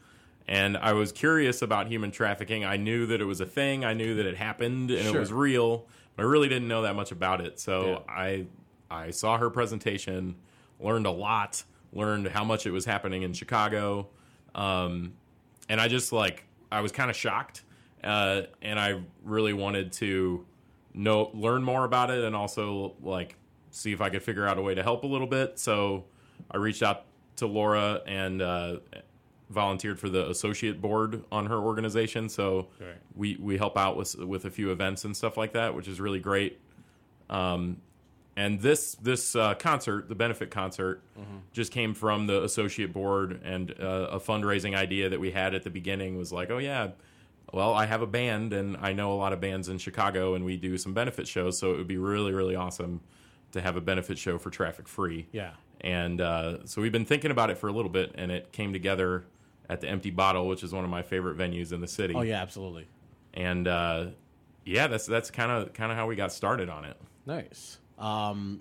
and 0.49 0.77
I 0.77 0.95
was 0.95 1.13
curious 1.13 1.63
about 1.63 1.87
human 1.87 2.11
trafficking. 2.11 2.65
I 2.65 2.79
knew 2.79 3.07
that 3.07 3.21
it 3.21 3.27
was 3.27 3.41
a 3.41 3.47
thing. 3.47 3.85
I 3.85 3.93
knew 3.93 4.17
that 4.17 4.27
it 4.27 4.37
happened 4.39 4.91
and 4.91 5.05
Sure. 5.05 5.17
it 5.17 5.21
was 5.21 5.33
real, 5.33 5.87
but 6.17 6.25
I 6.25 6.27
really 6.27 6.49
didn't 6.49 6.69
know 6.69 6.83
that 6.83 6.97
much 6.97 7.13
about 7.13 7.41
it. 7.41 7.59
So 7.61 7.91
Yeah. 7.91 7.99
I 8.09 8.47
I 8.91 9.11
saw 9.11 9.39
her 9.39 9.51
presentation, 9.51 10.35
learned 10.81 11.07
a 11.07 11.11
lot, 11.11 11.63
learned 11.93 12.29
how 12.29 12.45
much 12.45 12.67
it 12.67 12.73
was 12.73 12.85
happening 12.85 13.23
in 13.23 13.33
Chicago, 13.33 14.09
um, 14.55 15.13
and 15.69 15.81
I 15.81 15.89
just 15.89 16.13
like 16.13 16.45
I 16.73 16.81
was 16.81 16.93
kind 16.93 17.11
of 17.11 17.17
shocked, 17.17 17.63
uh, 18.03 18.43
and 18.63 18.79
I 18.81 19.01
really 19.25 19.53
wanted 19.53 19.93
to 19.95 20.45
know 20.93 21.31
learn 21.35 21.63
more 21.63 21.85
about 21.85 22.11
it 22.11 22.25
and 22.25 22.35
also 22.35 22.95
like 23.01 23.37
see 23.71 23.93
if 23.93 24.01
I 24.01 24.11
could 24.11 24.23
figure 24.23 24.47
out 24.47 24.59
a 24.59 24.63
way 24.63 24.75
to 24.75 24.83
help 24.83 25.05
a 25.05 25.07
little 25.07 25.29
bit. 25.29 25.59
So 25.59 26.05
I 26.51 26.57
reached 26.57 26.83
out 26.83 27.05
to 27.37 27.47
Laura 27.47 28.03
and 28.07 28.43
uh, 28.43 28.77
volunteered 29.51 29.99
for 29.99 30.09
the 30.09 30.29
associate 30.31 30.81
board 30.81 31.25
on 31.31 31.47
her 31.47 31.57
organization. 31.59 32.29
So 32.29 32.69
Right. 32.81 32.97
we 33.15 33.37
we 33.41 33.59
help 33.59 33.77
out 33.77 33.97
with 33.97 34.15
with 34.17 34.45
a 34.45 34.51
few 34.51 34.71
events 34.71 35.05
and 35.05 35.17
stuff 35.17 35.37
like 35.37 35.53
that, 35.53 35.75
which 35.75 35.89
is 35.89 36.01
really 36.01 36.21
great. 36.21 36.61
Um, 37.29 37.79
and 38.37 38.61
this 38.61 38.95
this 38.95 39.35
uh, 39.37 39.55
concert, 39.55 40.09
the 40.09 40.15
benefit 40.15 40.51
concert, 40.51 41.03
just 41.53 41.73
came 41.73 41.95
from 41.95 42.27
the 42.27 42.43
associate 42.45 42.93
board 42.93 43.41
and 43.45 43.73
uh, 43.81 44.09
a 44.13 44.21
fundraising 44.21 44.75
idea 44.75 45.09
that 45.11 45.21
we 45.21 45.31
had 45.33 45.55
at 45.55 45.63
the 45.65 45.71
beginning 45.71 46.17
was 46.17 46.33
like, 46.33 46.51
oh 46.51 46.59
yeah, 46.59 46.91
well 47.53 47.75
I 47.75 47.87
have 47.87 48.03
a 48.03 48.07
band 48.07 48.53
and 48.53 48.77
I 48.77 48.93
know 48.93 49.13
a 49.13 49.19
lot 49.19 49.33
of 49.33 49.41
bands 49.41 49.69
in 49.69 49.79
Chicago 49.79 50.35
and 50.35 50.45
we 50.45 50.57
do 50.57 50.79
some 50.79 50.95
benefit 50.95 51.27
shows, 51.29 51.59
so 51.59 51.73
it 51.73 51.77
would 51.79 51.89
be 51.89 51.99
really 51.99 52.33
really 52.33 52.55
awesome 52.55 53.01
to 53.53 53.61
have 53.61 53.77
a 53.77 53.81
benefit 53.81 54.17
show 54.17 54.39
for 54.39 54.49
Traffick 54.51 54.87
Free. 54.87 55.27
Yeah. 55.33 55.51
And 55.81 56.21
uh, 56.21 56.65
so 56.67 56.81
we've 56.83 56.93
been 56.93 57.05
thinking 57.07 57.31
about 57.33 57.51
it 57.51 57.59
for 57.59 57.67
a 57.69 57.73
little 57.73 57.91
bit, 57.91 58.13
and 58.15 58.31
it 58.31 58.53
came 58.53 58.73
together 58.73 59.25
at 59.71 59.81
the 59.81 59.89
Empty 59.89 60.11
Bottle, 60.11 60.49
which 60.49 60.65
is 60.65 60.73
one 60.73 60.83
of 60.83 60.91
my 60.91 61.03
favorite 61.03 61.39
venues 61.39 61.73
in 61.73 61.81
the 61.81 61.87
city. 61.87 62.13
Oh 62.15 62.23
yeah, 62.23 62.43
absolutely. 62.43 62.89
And 63.33 63.69
uh, 63.69 64.07
yeah, 64.65 64.89
that's 64.89 65.07
that's 65.07 65.31
kind 65.31 65.51
of 65.53 65.73
kind 65.73 65.93
of 65.93 65.97
how 65.97 66.09
we 66.09 66.17
got 66.17 66.33
started 66.33 66.69
on 66.69 66.85
it. 66.85 66.97
Nice. 67.25 67.79
Um, 67.97 68.61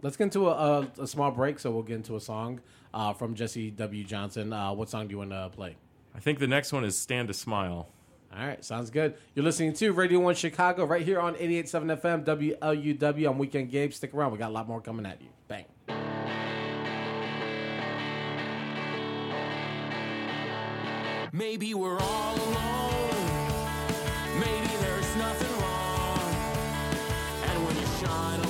let's 0.00 0.16
get 0.16 0.24
into 0.24 0.48
a, 0.48 0.80
a, 0.80 1.02
a 1.02 1.06
small 1.06 1.30
break. 1.30 1.58
So 1.58 1.70
we'll 1.70 1.82
get 1.82 1.96
into 1.96 2.16
a 2.16 2.20
song 2.20 2.60
uh, 2.94 3.12
from 3.12 3.34
Jesse 3.34 3.70
W. 3.72 4.02
Johnson. 4.02 4.52
Uh, 4.52 4.72
what 4.72 4.88
song 4.88 5.06
do 5.06 5.12
you 5.12 5.18
want 5.18 5.30
to 5.30 5.50
play? 5.54 5.76
I 6.14 6.20
think 6.20 6.38
the 6.38 6.46
next 6.46 6.72
one 6.72 6.84
is 6.84 6.96
Stand 6.96 7.28
to 7.28 7.34
Smile. 7.34 7.88
All 8.34 8.46
right, 8.46 8.64
sounds 8.64 8.90
good. 8.90 9.14
You're 9.34 9.44
listening 9.44 9.72
to 9.74 9.92
Radio 9.92 10.18
1 10.20 10.34
Chicago 10.34 10.84
right 10.84 11.02
here 11.02 11.20
on 11.20 11.34
88.7 11.36 12.00
FM 12.00 12.58
WLUW. 12.60 13.30
I'm 13.30 13.38
Weekend 13.38 13.70
Gabe. 13.70 13.92
Stick 13.92 14.12
around. 14.12 14.32
We 14.32 14.38
got 14.38 14.50
a 14.50 14.52
lot 14.52 14.66
more 14.66 14.80
coming 14.80 15.06
at 15.06 15.20
you. 15.22 15.28
Bang. 15.48 15.64
Maybe 21.36 21.74
we're 21.74 21.98
all 21.98 22.34
alone. 22.34 23.10
Maybe 24.40 24.74
there's 24.80 25.16
nothing 25.16 25.52
wrong. 25.60 26.34
And 27.44 27.66
when 27.66 27.76
you 27.76 27.86
shine 28.00 28.45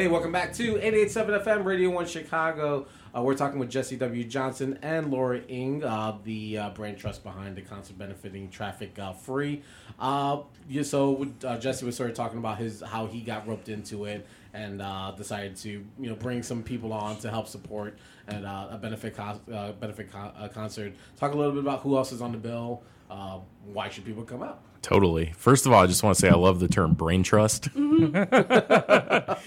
Hey, 0.00 0.08
welcome 0.08 0.32
back 0.32 0.54
to 0.54 0.76
88.7 0.76 1.44
FM 1.44 1.64
Radio 1.66 1.90
1 1.90 2.06
Chicago. 2.06 2.86
Uh, 3.14 3.20
we're 3.20 3.34
talking 3.34 3.58
with 3.58 3.68
Jesse 3.68 3.96
W. 3.96 4.24
Johnson 4.24 4.78
and 4.80 5.10
Laura 5.10 5.42
Ing, 5.46 5.84
uh, 5.84 6.16
the 6.24 6.56
uh, 6.56 6.70
brain 6.70 6.96
trust 6.96 7.22
behind 7.22 7.54
the 7.54 7.60
concert 7.60 7.98
benefiting 7.98 8.48
Traffick 8.48 8.98
uh, 8.98 9.12
Free. 9.12 9.62
Uh, 9.98 10.38
yeah, 10.70 10.84
so 10.84 11.28
uh, 11.44 11.58
Jesse 11.58 11.84
was 11.84 11.96
sort 11.96 12.08
of 12.08 12.16
talking 12.16 12.38
about 12.38 12.56
his 12.56 12.80
how 12.80 13.08
he 13.08 13.20
got 13.20 13.46
roped 13.46 13.68
into 13.68 14.06
it 14.06 14.26
and 14.54 14.78
decided 15.18 15.54
to 15.56 15.68
you 15.68 16.08
know 16.08 16.14
bring 16.14 16.42
some 16.42 16.62
people 16.62 16.94
on 16.94 17.18
to 17.18 17.28
help 17.28 17.46
support 17.46 17.98
and 18.26 18.46
a 18.46 18.78
benefit 18.80 19.18
uh, 19.20 19.72
benefit 19.78 20.08
uh, 20.14 20.48
concert. 20.48 20.94
Talk 21.18 21.34
a 21.34 21.36
little 21.36 21.52
bit 21.52 21.60
about 21.60 21.82
who 21.82 21.98
else 21.98 22.10
is 22.10 22.22
on 22.22 22.32
the 22.32 22.38
bill. 22.38 22.82
Uh, 23.10 23.40
why 23.72 23.88
should 23.88 24.04
people 24.04 24.22
come 24.22 24.42
out? 24.42 24.60
Totally. 24.82 25.32
First 25.36 25.66
of 25.66 25.72
all, 25.72 25.82
I 25.82 25.86
just 25.86 26.02
want 26.02 26.16
to 26.16 26.20
say 26.20 26.28
I 26.30 26.34
love 26.36 26.60
the 26.60 26.68
term 26.68 26.94
brain 26.94 27.22
trust. 27.22 27.64
that 27.74 29.38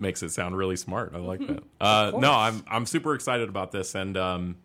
makes 0.00 0.22
it 0.22 0.30
sound 0.30 0.56
really 0.56 0.76
smart. 0.76 1.12
I 1.14 1.18
like 1.18 1.40
that. 1.46 1.62
Uh, 1.80 2.12
no, 2.16 2.32
I'm 2.32 2.62
I'm 2.68 2.86
super 2.86 3.14
excited 3.14 3.48
about 3.48 3.72
this, 3.72 3.94
and 3.94 4.16
um, 4.16 4.56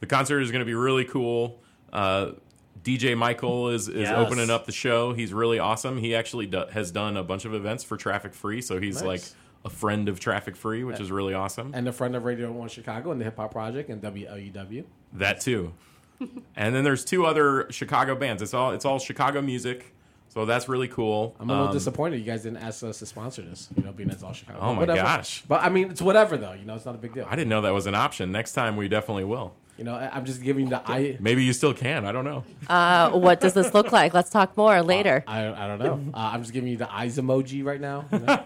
the 0.00 0.06
concert 0.06 0.40
is 0.40 0.50
going 0.50 0.60
to 0.60 0.66
be 0.66 0.74
really 0.74 1.04
cool. 1.04 1.62
Uh, 1.92 2.32
DJ 2.82 3.16
Michael 3.16 3.70
is, 3.70 3.88
is 3.88 4.02
Yes. 4.02 4.12
opening 4.16 4.50
up 4.50 4.66
the 4.66 4.72
show. 4.72 5.12
He's 5.12 5.32
really 5.32 5.58
awesome. 5.58 5.98
He 5.98 6.14
actually 6.14 6.46
do, 6.46 6.64
has 6.72 6.90
done 6.92 7.16
a 7.16 7.24
bunch 7.24 7.44
of 7.44 7.54
events 7.54 7.82
for 7.82 7.96
Traffick 7.96 8.34
Free, 8.34 8.60
so 8.60 8.78
he's 8.80 8.96
Nice. 8.96 9.04
like 9.04 9.22
a 9.64 9.70
friend 9.70 10.08
of 10.08 10.20
Traffick 10.20 10.54
Free, 10.56 10.84
which 10.84 11.00
is 11.00 11.10
really 11.10 11.34
awesome. 11.34 11.72
And 11.74 11.88
a 11.88 11.92
friend 11.92 12.14
of 12.14 12.24
Radio 12.24 12.52
1 12.52 12.68
Chicago 12.68 13.10
and 13.10 13.20
the 13.20 13.24
Hip 13.24 13.36
Hop 13.38 13.52
Project 13.52 13.88
and 13.90 14.00
WLUW. 14.02 14.84
That 15.14 15.40
too. 15.40 15.72
and 16.56 16.74
then 16.74 16.84
there's 16.84 17.04
two 17.04 17.26
other 17.26 17.66
Chicago 17.70 18.14
bands. 18.14 18.42
It's 18.42 18.54
all 18.54 18.70
it's 18.72 18.84
all 18.84 18.98
Chicago 18.98 19.40
music, 19.42 19.92
so 20.28 20.44
that's 20.44 20.68
really 20.68 20.88
cool. 20.88 21.34
I'm 21.40 21.48
a 21.50 21.52
little 21.52 21.68
Um, 21.68 21.72
disappointed 21.74 22.18
you 22.18 22.24
guys 22.24 22.42
didn't 22.42 22.58
ask 22.58 22.82
us 22.82 22.98
to 23.00 23.06
sponsor 23.06 23.42
this. 23.42 23.68
You 23.76 23.84
know, 23.84 23.92
being 23.92 24.10
it's 24.10 24.22
all 24.22 24.32
Chicago. 24.32 24.58
Oh 24.60 24.72
my 24.74 24.80
Whatever. 24.80 25.02
gosh. 25.02 25.42
But 25.48 25.62
I 25.62 25.68
mean, 25.68 25.90
it's 25.90 26.02
whatever 26.02 26.36
though. 26.36 26.52
You 26.52 26.64
know, 26.64 26.74
it's 26.74 26.86
not 26.86 26.94
a 26.94 26.98
big 26.98 27.12
deal. 27.14 27.26
I 27.28 27.36
didn't 27.36 27.48
know 27.50 27.60
that 27.62 27.74
was 27.74 27.86
an 27.86 27.94
option. 27.94 28.32
Next 28.32 28.52
time 28.52 28.76
we 28.76 28.88
definitely 28.88 29.24
will. 29.24 29.54
You 29.78 29.84
know, 29.84 29.94
I- 29.94 30.08
I'm 30.10 30.24
just 30.24 30.42
giving 30.42 30.70
the 30.70 30.80
I. 30.90 31.18
Maybe 31.20 31.44
you 31.44 31.52
still 31.52 31.74
can. 31.74 32.06
I 32.06 32.12
don't 32.12 32.24
know. 32.24 32.44
Uh, 32.66 33.10
what 33.10 33.40
does 33.40 33.52
this 33.52 33.74
look 33.74 33.92
like? 33.92 34.14
Let's 34.14 34.30
talk 34.30 34.56
more 34.56 34.80
later. 34.82 35.22
I, 35.26 35.48
I 35.52 35.66
don't 35.68 35.78
know. 35.78 36.00
Uh, 36.14 36.30
I'm 36.32 36.40
just 36.40 36.54
giving 36.54 36.70
you 36.70 36.78
the 36.78 36.90
eyes 36.90 37.18
emoji 37.18 37.62
right 37.62 37.78
now. 37.80 38.06
you 38.10 38.20
know? 38.20 38.42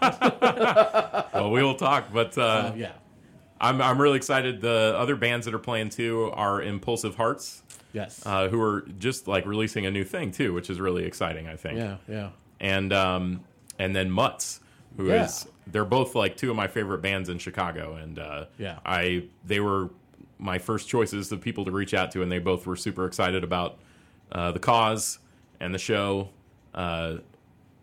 well, 1.33 1.51
we 1.51 1.63
will 1.63 1.75
talk. 1.75 2.11
But 2.13 2.37
uh, 2.37 2.41
Uh, 2.41 2.73
yeah. 2.75 2.91
I'm 3.61 3.81
I'm 3.81 4.01
really 4.01 4.17
excited. 4.17 4.59
The 4.59 4.93
other 4.97 5.15
bands 5.15 5.45
that 5.45 5.53
are 5.53 5.59
playing 5.59 5.89
too 5.89 6.31
are 6.33 6.61
Impulsive 6.61 7.15
Hearts, 7.15 7.60
Yes. 7.93 8.25
uh, 8.25 8.47
who 8.49 8.61
are 8.61 8.85
just 8.99 9.27
like 9.27 9.45
releasing 9.45 9.85
a 9.85 9.91
new 9.91 10.03
thing 10.03 10.31
too, 10.31 10.53
which 10.53 10.69
is 10.69 10.79
really 10.79 11.03
exciting. 11.05 11.47
I 11.47 11.55
think. 11.55 11.77
yeah. 11.77 11.97
Yeah. 12.07 12.29
And 12.59 12.93
um, 12.93 13.41
and 13.79 13.95
then 13.95 14.09
Mutts, 14.11 14.59
who 14.97 15.09
is 15.11 15.45
Yeah. 15.45 15.51
they're 15.67 15.85
both 15.85 16.15
like 16.15 16.37
two 16.37 16.49
of 16.49 16.55
my 16.55 16.67
favorite 16.67 17.01
bands 17.01 17.29
in 17.29 17.37
Chicago, 17.37 17.95
and 17.95 18.19
uh, 18.19 18.45
Yeah. 18.57 18.79
I 18.85 19.25
they 19.45 19.59
were 19.59 19.89
my 20.39 20.57
first 20.57 20.87
choices 20.89 21.31
of 21.31 21.39
people 21.41 21.65
to 21.65 21.71
reach 21.71 21.93
out 21.93 22.11
to, 22.11 22.21
and 22.23 22.31
they 22.31 22.39
both 22.39 22.65
were 22.65 22.75
super 22.75 23.05
excited 23.05 23.43
about 23.43 23.77
uh, 24.31 24.51
the 24.51 24.59
cause 24.59 25.19
and 25.59 25.73
the 25.73 25.79
show. 25.79 26.29
Uh, 26.73 27.17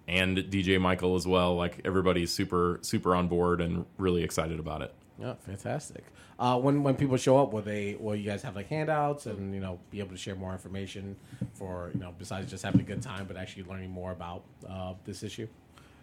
and 0.06 0.38
DJ 0.38 0.80
Michael 0.80 1.16
as 1.16 1.26
well. 1.26 1.54
Like 1.54 1.82
everybody's 1.84 2.32
super 2.32 2.78
super 2.82 3.14
on 3.14 3.28
board 3.28 3.60
and 3.60 3.84
really 3.98 4.22
excited 4.22 4.58
about 4.58 4.80
it. 4.82 4.94
Yeah. 5.20 5.34
Fantastic. 5.46 6.04
Uh, 6.38 6.58
when 6.58 6.82
when 6.82 6.94
people 6.94 7.16
show 7.16 7.38
up, 7.38 7.52
will 7.52 7.62
they 7.62 7.96
will 7.98 8.14
you 8.14 8.24
guys 8.24 8.42
have 8.42 8.54
like 8.54 8.68
handouts 8.68 9.26
and 9.26 9.52
you 9.52 9.60
know 9.60 9.80
be 9.90 9.98
able 9.98 10.10
to 10.10 10.16
share 10.16 10.36
more 10.36 10.52
information 10.52 11.16
for 11.54 11.90
you 11.92 12.00
know 12.00 12.14
besides 12.18 12.48
just 12.50 12.64
having 12.64 12.80
a 12.80 12.84
good 12.84 13.02
time, 13.02 13.26
but 13.26 13.36
actually 13.36 13.64
learning 13.64 13.90
more 13.90 14.12
about 14.12 14.44
uh, 14.68 14.94
this 15.04 15.22
issue? 15.22 15.48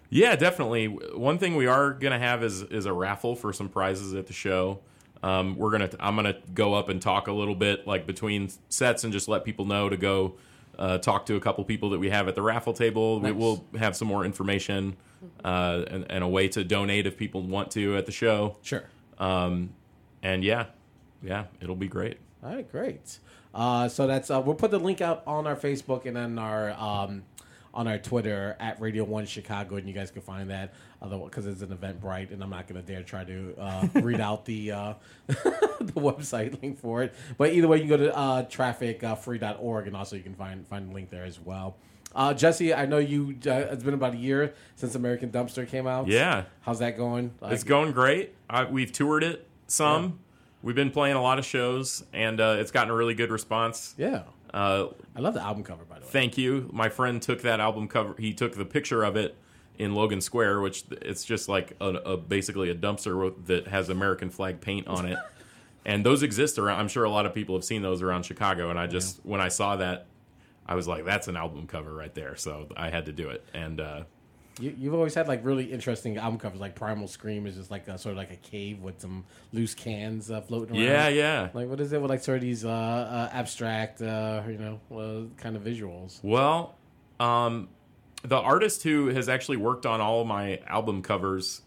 Yeah, 0.10 0.36
definitely. 0.36 0.88
One 0.88 1.38
thing 1.38 1.56
we 1.56 1.68
are 1.68 1.92
gonna 1.92 2.20
have 2.20 2.44
is 2.44 2.62
is 2.64 2.86
a 2.86 2.94
raffle 2.94 3.36
for 3.36 3.54
some 3.54 3.70
prizes 3.70 4.14
at 4.14 4.28
the 4.28 4.34
show. 4.34 4.80
Um, 5.24 5.56
we're 5.56 5.72
gonna 5.72 5.90
I'm 6.00 6.16
gonna 6.16 6.38
go 6.54 6.74
up 6.74 6.90
and 6.90 7.02
talk 7.02 7.28
a 7.28 7.34
little 7.34 7.56
bit 7.56 7.88
like 7.88 8.06
between 8.06 8.50
sets 8.70 9.06
and 9.06 9.14
just 9.14 9.28
let 9.28 9.46
people 9.46 9.66
know 9.66 9.88
to 9.88 9.98
go 9.98 10.36
uh, 10.78 10.98
talk 10.98 11.26
to 11.28 11.36
a 11.36 11.40
couple 11.40 11.64
people 11.64 11.90
that 11.92 12.00
we 12.00 12.10
have 12.10 12.28
at 12.28 12.36
the 12.36 12.42
raffle 12.42 12.74
table. 12.74 13.20
We 13.20 13.32
will 13.32 13.66
have 13.78 13.96
some 13.96 14.08
more 14.08 14.26
information 14.26 14.98
uh, 15.44 15.86
and, 15.88 16.06
and 16.10 16.24
a 16.24 16.28
way 16.28 16.48
to 16.50 16.64
donate 16.64 17.08
if 17.08 17.18
people 17.18 17.42
want 17.42 17.72
to 17.72 17.96
at 17.98 18.06
the 18.06 18.12
show. 18.12 18.58
Sure. 18.62 18.84
Um, 19.20 19.72
and 20.22 20.44
yeah, 20.44 20.68
yeah, 21.24 21.46
it'll 21.62 21.76
be 21.76 21.88
great. 21.88 22.18
All 22.44 22.54
right, 22.54 22.70
great. 22.72 23.20
Uh, 23.54 23.88
so 23.88 24.06
that's 24.06 24.30
uh, 24.30 24.42
we'll 24.44 24.56
put 24.56 24.72
the 24.72 24.80
link 24.80 25.02
out 25.02 25.24
on 25.26 25.48
our 25.48 25.56
Facebook 25.56 26.06
and 26.06 26.16
then 26.16 26.38
our 26.38 26.72
um, 26.72 27.24
on 27.74 27.88
our 27.88 27.98
Twitter 27.98 28.56
at 28.60 28.80
Radio 28.80 29.04
One 29.04 29.26
Chicago, 29.26 29.76
and 29.76 29.88
you 29.88 29.94
guys 29.94 30.12
can 30.12 30.22
find 30.22 30.50
that. 30.50 30.74
Other 31.02 31.18
because 31.18 31.46
it's 31.46 31.62
an 31.62 31.70
Eventbrite, 31.70 32.32
and 32.32 32.42
I'm 32.42 32.50
not 32.50 32.68
going 32.68 32.82
to 32.82 32.94
dare 32.94 33.04
try 33.04 33.24
to 33.24 33.56
uh, 33.60 33.88
read 34.02 34.20
out 34.20 34.46
the 34.46 34.72
uh, 34.72 34.94
the 35.28 35.94
website 35.96 36.62
link 36.62 36.80
for 36.80 37.04
it. 37.04 37.14
But 37.38 37.54
either 37.54 37.68
way, 37.68 37.78
you 37.78 37.84
can 37.84 37.90
go 37.90 37.98
to 37.98 38.16
uh, 38.16 38.46
traffickfree.org, 38.46 39.88
and 39.88 39.96
also 39.96 40.16
you 40.16 40.24
can 40.24 40.36
find 40.36 40.66
find 40.68 40.90
the 40.90 40.94
link 40.94 41.10
there 41.10 41.26
as 41.26 41.40
well. 41.40 41.76
Uh, 42.16 42.34
Jesse, 42.34 42.74
I 42.74 42.86
know 42.86 42.98
you. 42.98 43.36
Uh, 43.46 43.52
it's 43.72 43.84
been 43.84 43.94
about 43.94 44.14
a 44.14 44.18
year 44.18 44.54
since 44.76 44.96
American 44.96 45.30
Dumpster 45.32 45.68
came 45.68 45.86
out. 45.86 46.08
Yeah. 46.08 46.46
how's 46.62 46.80
that 46.80 46.96
going? 46.98 47.34
It's 47.44 47.64
going 47.66 47.92
great. 47.92 48.34
I, 48.50 48.64
we've 48.64 48.92
toured 48.92 49.24
it 49.24 49.48
some. 49.68 50.20
We've 50.62 50.76
been 50.76 50.92
playing 50.92 51.16
a 51.16 51.22
lot 51.22 51.38
of 51.38 51.46
shows, 51.46 52.04
and 52.14 52.40
uh, 52.40 52.56
it's 52.60 52.72
gotten 52.72 52.90
a 52.90 52.96
really 52.96 53.14
good 53.14 53.30
response. 53.32 53.94
Yeah, 53.98 54.24
Uh, 54.54 54.88
I 55.16 55.20
love 55.20 55.34
the 55.36 55.42
album 55.42 55.64
cover 55.64 55.84
by 55.84 56.00
the 56.00 56.06
way. 56.06 56.12
thank 56.12 56.38
you. 56.38 56.70
My 56.74 56.90
friend 56.90 57.22
took 57.22 57.42
that 57.44 57.60
album 57.60 57.88
cover. 57.88 58.16
He 58.18 58.34
took 58.34 58.56
the 58.56 58.66
picture 58.66 59.04
of 59.04 59.16
it 59.16 59.36
in 59.78 59.94
Logan 59.94 60.22
Square, 60.22 60.62
which 60.62 60.86
it's 61.02 61.24
just 61.26 61.50
like 61.50 61.74
a, 61.82 61.88
a 61.88 62.18
basically 62.18 62.70
a 62.72 62.76
dumpster 62.76 63.34
that 63.46 63.68
has 63.68 63.90
American 63.90 64.30
flag 64.30 64.62
paint 64.62 64.88
on 64.88 65.06
it. 65.06 65.20
and 65.86 66.04
those 66.06 66.24
exist 66.24 66.58
around. 66.58 66.80
I'm 66.80 66.88
sure 66.88 67.04
a 67.04 67.10
lot 67.12 67.26
of 67.26 67.34
people 67.34 67.56
have 67.56 67.66
seen 67.66 67.82
those 67.82 68.02
around 68.02 68.24
Chicago. 68.24 68.70
And 68.72 68.80
I 68.80 68.88
just 68.88 69.20
when 69.24 69.42
I 69.42 69.50
saw 69.50 69.76
that, 69.76 70.08
I 70.66 70.76
was 70.76 70.88
like, 70.88 71.06
"That's 71.06 71.28
an 71.28 71.38
album 71.38 71.68
cover 71.68 71.94
right 71.94 72.14
there." 72.14 72.36
So 72.36 72.68
I 72.76 72.90
had 72.90 73.06
to 73.06 73.12
do 73.12 73.30
it. 73.30 73.46
And 73.54 73.80
uh, 73.80 74.04
You, 74.60 74.74
you've 74.78 74.94
always 74.94 75.14
had 75.14 75.28
like 75.28 75.44
really 75.46 75.66
interesting 75.66 76.18
album 76.18 76.40
covers. 76.40 76.60
Like 76.60 76.76
Primal 76.76 77.08
Scream 77.08 77.46
is 77.46 77.56
just 77.56 77.70
like 77.70 77.88
a, 77.88 77.98
sort 77.98 78.14
of 78.14 78.18
like 78.18 78.32
a 78.32 78.38
cave 78.38 78.82
with 78.82 79.00
some 79.02 79.26
loose 79.54 79.74
cans 79.76 80.32
uh, 80.32 80.42
floating 80.42 80.76
around. 80.76 80.86
yeah, 80.86 81.08
yeah. 81.10 81.50
Like 81.54 81.68
what 81.68 81.80
is 81.80 81.92
it 81.94 82.02
with 82.02 82.10
like 82.10 82.24
sort 82.24 82.38
of 82.38 82.42
these 82.42 82.64
uh, 82.66 82.70
uh, 82.70 83.30
abstract, 83.34 84.02
uh, 84.02 84.44
you 84.48 84.58
know, 84.58 84.80
uh, 84.98 85.42
kind 85.42 85.56
of 85.56 85.64
visuals? 85.64 86.20
Well, 86.24 86.76
um, 87.20 87.70
the 88.24 88.38
artist 88.38 88.82
who 88.84 89.08
has 89.10 89.30
actually 89.30 89.58
worked 89.58 89.86
on 89.86 90.02
all 90.02 90.24
my 90.24 90.60
album 90.68 91.02
covers, 91.04 91.62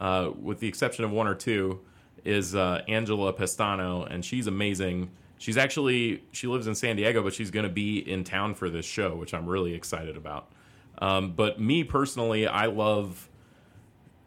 uh, 0.00 0.30
with 0.40 0.58
the 0.60 0.66
exception 0.66 1.04
of 1.04 1.10
one 1.12 1.26
or 1.26 1.34
two, 1.34 1.80
is 2.24 2.54
uh, 2.54 2.82
Angela 2.88 3.32
Pestano, 3.32 4.10
and 4.10 4.24
she's 4.24 4.46
amazing. 4.46 5.10
She's 5.40 5.56
actually 5.56 6.22
she 6.32 6.46
lives 6.46 6.66
in 6.66 6.74
San 6.74 6.96
Diego, 6.96 7.22
but 7.22 7.32
she's 7.32 7.50
going 7.50 7.64
to 7.64 7.72
be 7.72 7.98
in 7.98 8.24
town 8.24 8.54
for 8.54 8.68
this 8.68 8.84
show, 8.84 9.16
which 9.16 9.32
I'm 9.34 9.46
really 9.46 9.72
excited 9.74 10.16
about. 10.16 10.52
Um, 10.98 11.32
but 11.32 11.58
me 11.58 11.82
personally, 11.82 12.46
I 12.46 12.66
love. 12.66 13.26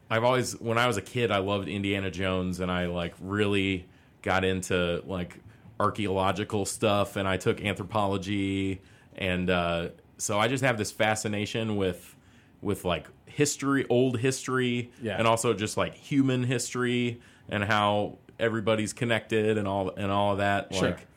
I've 0.09 0.23
always, 0.23 0.59
when 0.59 0.77
I 0.77 0.85
was 0.87 0.97
a 0.97 1.01
kid, 1.01 1.31
I 1.31 1.37
loved 1.37 1.67
Indiana 1.67 2.09
Jones, 2.11 2.59
and 2.59 2.71
I 2.71 2.87
like 2.87 3.13
really 3.21 3.87
got 4.23 4.43
into 4.43 5.03
like 5.05 5.37
archaeological 5.79 6.65
stuff, 6.65 7.15
and 7.15 7.27
I 7.27 7.37
took 7.37 7.61
anthropology, 7.63 8.81
and 9.15 9.49
uh, 9.51 9.89
so 10.17 10.39
I 10.39 10.47
just 10.47 10.63
have 10.63 10.79
this 10.79 10.91
fascination 10.91 11.75
with 11.77 12.15
with 12.61 12.85
like 12.85 13.05
history, 13.27 13.85
old 13.87 14.17
history, 14.19 14.91
Yeah. 15.01 15.17
and 15.19 15.27
also 15.27 15.53
just 15.53 15.77
like 15.77 15.93
human 15.93 16.43
history 16.43 17.21
and 17.49 17.63
how 17.63 18.17
everybody's 18.39 18.93
connected 18.93 19.57
and 19.57 19.67
all 19.67 19.89
and 19.91 20.11
all 20.11 20.33
of 20.33 20.37
that. 20.39 20.73
Sure. 20.73 20.89
Like, 20.91 21.07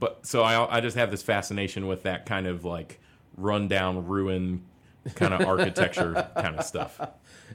but 0.00 0.26
so 0.26 0.42
I 0.42 0.76
I 0.76 0.80
just 0.80 0.96
have 0.96 1.10
this 1.10 1.22
fascination 1.22 1.86
with 1.86 2.04
that 2.04 2.26
kind 2.26 2.46
of 2.46 2.64
like 2.64 3.00
rundown, 3.36 4.06
ruin 4.06 4.62
kind 5.14 5.34
of 5.34 5.40
architecture 5.46 6.28
kind 6.36 6.56
of 6.56 6.64
stuff. 6.64 7.00
Uh, 7.00 7.06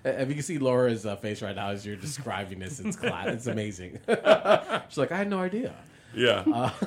If 0.04 0.28
you 0.30 0.34
can 0.36 0.44
see 0.44 0.58
Laura's 0.58 1.06
uh, 1.06 1.16
face 1.16 1.42
right 1.42 1.56
now 1.56 1.70
as 1.70 1.86
you're 1.86 1.96
describing 1.96 2.60
this, 2.60 2.80
it's 2.80 2.98
class. 2.98 3.28
It's 3.28 3.48
amazing. 3.48 4.00
She's 4.08 4.98
like, 4.98 5.12
I 5.12 5.18
had 5.18 5.30
no 5.30 5.40
idea. 5.40 5.74
Yeah. 6.16 6.72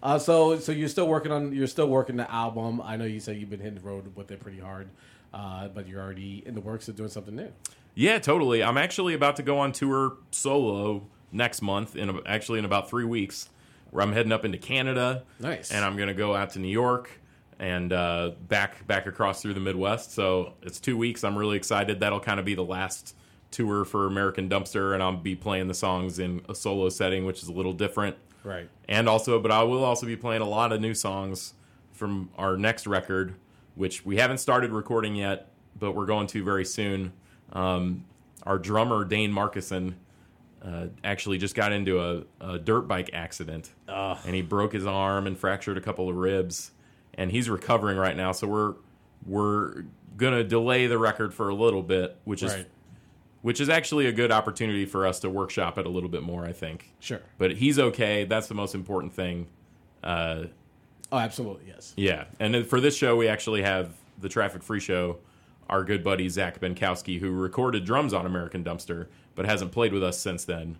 Uh, 0.00 0.16
so 0.16 0.60
so 0.60 0.70
you're 0.70 0.88
still 0.88 1.08
working 1.08 1.32
on 1.32 1.52
you're 1.52 1.66
still 1.66 1.88
working 1.88 2.14
the 2.16 2.30
album. 2.30 2.80
I 2.80 2.96
know 2.96 3.04
you 3.04 3.18
said 3.18 3.36
you've 3.36 3.50
been 3.50 3.58
hitting 3.58 3.80
the 3.80 3.80
road 3.80 4.14
with 4.14 4.30
it 4.30 4.38
pretty 4.38 4.60
hard, 4.60 4.88
uh, 5.34 5.66
but 5.66 5.88
you're 5.88 6.00
already 6.00 6.44
in 6.46 6.54
the 6.54 6.60
works 6.60 6.86
of 6.88 6.94
doing 6.94 7.08
something 7.08 7.34
new. 7.34 7.50
Yeah, 7.98 8.20
totally. 8.20 8.62
I'm 8.62 8.78
actually 8.78 9.14
about 9.14 9.34
to 9.36 9.42
go 9.42 9.58
on 9.58 9.72
tour 9.72 10.18
solo 10.30 11.08
next 11.32 11.62
month, 11.62 11.96
in 11.96 12.10
a, 12.10 12.20
actually 12.26 12.60
in 12.60 12.64
about 12.64 12.88
three 12.88 13.04
weeks, 13.04 13.48
where 13.90 14.04
I'm 14.04 14.12
heading 14.12 14.30
up 14.30 14.44
into 14.44 14.56
Canada. 14.56 15.24
Nice. 15.40 15.72
And 15.72 15.84
I'm 15.84 15.96
going 15.96 16.06
to 16.06 16.14
go 16.14 16.32
out 16.32 16.50
to 16.50 16.60
New 16.60 16.68
York 16.68 17.10
and 17.58 17.92
uh, 17.92 18.30
back 18.46 18.86
back 18.86 19.06
across 19.06 19.42
through 19.42 19.54
the 19.54 19.60
Midwest. 19.60 20.12
So 20.12 20.52
it's 20.62 20.78
two 20.78 20.96
weeks. 20.96 21.24
I'm 21.24 21.36
really 21.36 21.56
excited. 21.56 21.98
That'll 21.98 22.20
kind 22.20 22.38
of 22.38 22.46
be 22.46 22.54
the 22.54 22.62
last 22.62 23.16
tour 23.50 23.84
for 23.84 24.06
American 24.06 24.48
Dumpster, 24.48 24.94
and 24.94 25.02
I'll 25.02 25.16
be 25.16 25.34
playing 25.34 25.66
the 25.66 25.74
songs 25.74 26.20
in 26.20 26.40
a 26.48 26.54
solo 26.54 26.90
setting, 26.90 27.26
which 27.26 27.42
is 27.42 27.48
a 27.48 27.52
little 27.52 27.72
different. 27.72 28.16
Right. 28.44 28.68
And 28.88 29.08
also, 29.08 29.40
but 29.40 29.50
I 29.50 29.64
will 29.64 29.82
also 29.82 30.06
be 30.06 30.14
playing 30.14 30.42
a 30.42 30.48
lot 30.48 30.70
of 30.70 30.80
new 30.80 30.94
songs 30.94 31.54
from 31.94 32.30
our 32.38 32.56
next 32.56 32.86
record, 32.86 33.34
which 33.74 34.06
we 34.06 34.18
haven't 34.18 34.38
started 34.38 34.70
recording 34.70 35.16
yet, 35.16 35.48
but 35.76 35.96
we're 35.96 36.06
going 36.06 36.28
to 36.28 36.44
very 36.44 36.64
soon. 36.64 37.12
Um, 37.52 38.04
our 38.44 38.58
drummer 38.58 39.04
Dane 39.04 39.32
Markison 39.32 39.94
uh, 40.64 40.86
actually 41.04 41.38
just 41.38 41.54
got 41.54 41.72
into 41.72 42.00
a, 42.00 42.22
a 42.40 42.58
dirt 42.58 42.82
bike 42.82 43.10
accident, 43.12 43.70
and 43.88 44.34
he 44.34 44.42
broke 44.42 44.72
his 44.72 44.86
arm 44.86 45.26
and 45.26 45.38
fractured 45.38 45.76
a 45.76 45.80
couple 45.80 46.08
of 46.08 46.16
ribs, 46.16 46.72
and 47.14 47.30
he's 47.30 47.48
recovering 47.48 47.96
right 47.96 48.16
now. 48.16 48.32
So 48.32 48.46
we're 48.46 48.74
we're 49.26 49.84
gonna 50.16 50.44
delay 50.44 50.86
the 50.86 50.98
record 50.98 51.32
for 51.34 51.48
a 51.48 51.54
little 51.54 51.82
bit, 51.82 52.16
which 52.24 52.42
is 52.42 52.54
Right. 52.54 52.66
which 53.42 53.60
is 53.60 53.68
actually 53.68 54.06
a 54.06 54.12
good 54.12 54.32
opportunity 54.32 54.84
for 54.84 55.06
us 55.06 55.20
to 55.20 55.30
workshop 55.30 55.78
it 55.78 55.86
a 55.86 55.88
little 55.88 56.08
bit 56.08 56.22
more. 56.22 56.44
I 56.44 56.52
think. 56.52 56.90
Sure. 57.00 57.20
But 57.38 57.56
he's 57.56 57.78
okay. 57.78 58.24
That's 58.24 58.48
the 58.48 58.54
most 58.54 58.74
important 58.74 59.12
thing. 59.14 59.46
Uh, 60.02 60.44
Oh, 61.10 61.16
absolutely. 61.18 61.64
Yes. 61.68 61.94
yeah, 61.96 62.24
and 62.38 62.66
for 62.66 62.80
this 62.82 62.94
show, 62.94 63.16
we 63.16 63.28
actually 63.28 63.62
have 63.62 63.94
the 64.20 64.28
Traffick 64.28 64.62
Free 64.62 64.78
Show. 64.80 65.16
Our 65.68 65.84
good 65.84 66.02
buddy 66.02 66.28
Zach 66.28 66.60
Benkowski, 66.60 67.18
who 67.20 67.30
recorded 67.30 67.84
drums 67.84 68.14
on 68.14 68.24
American 68.26 68.64
Dumpster, 68.64 69.06
but 69.34 69.44
hasn't 69.44 69.72
played 69.72 69.92
with 69.92 70.02
us 70.02 70.18
since 70.18 70.44
then. 70.44 70.78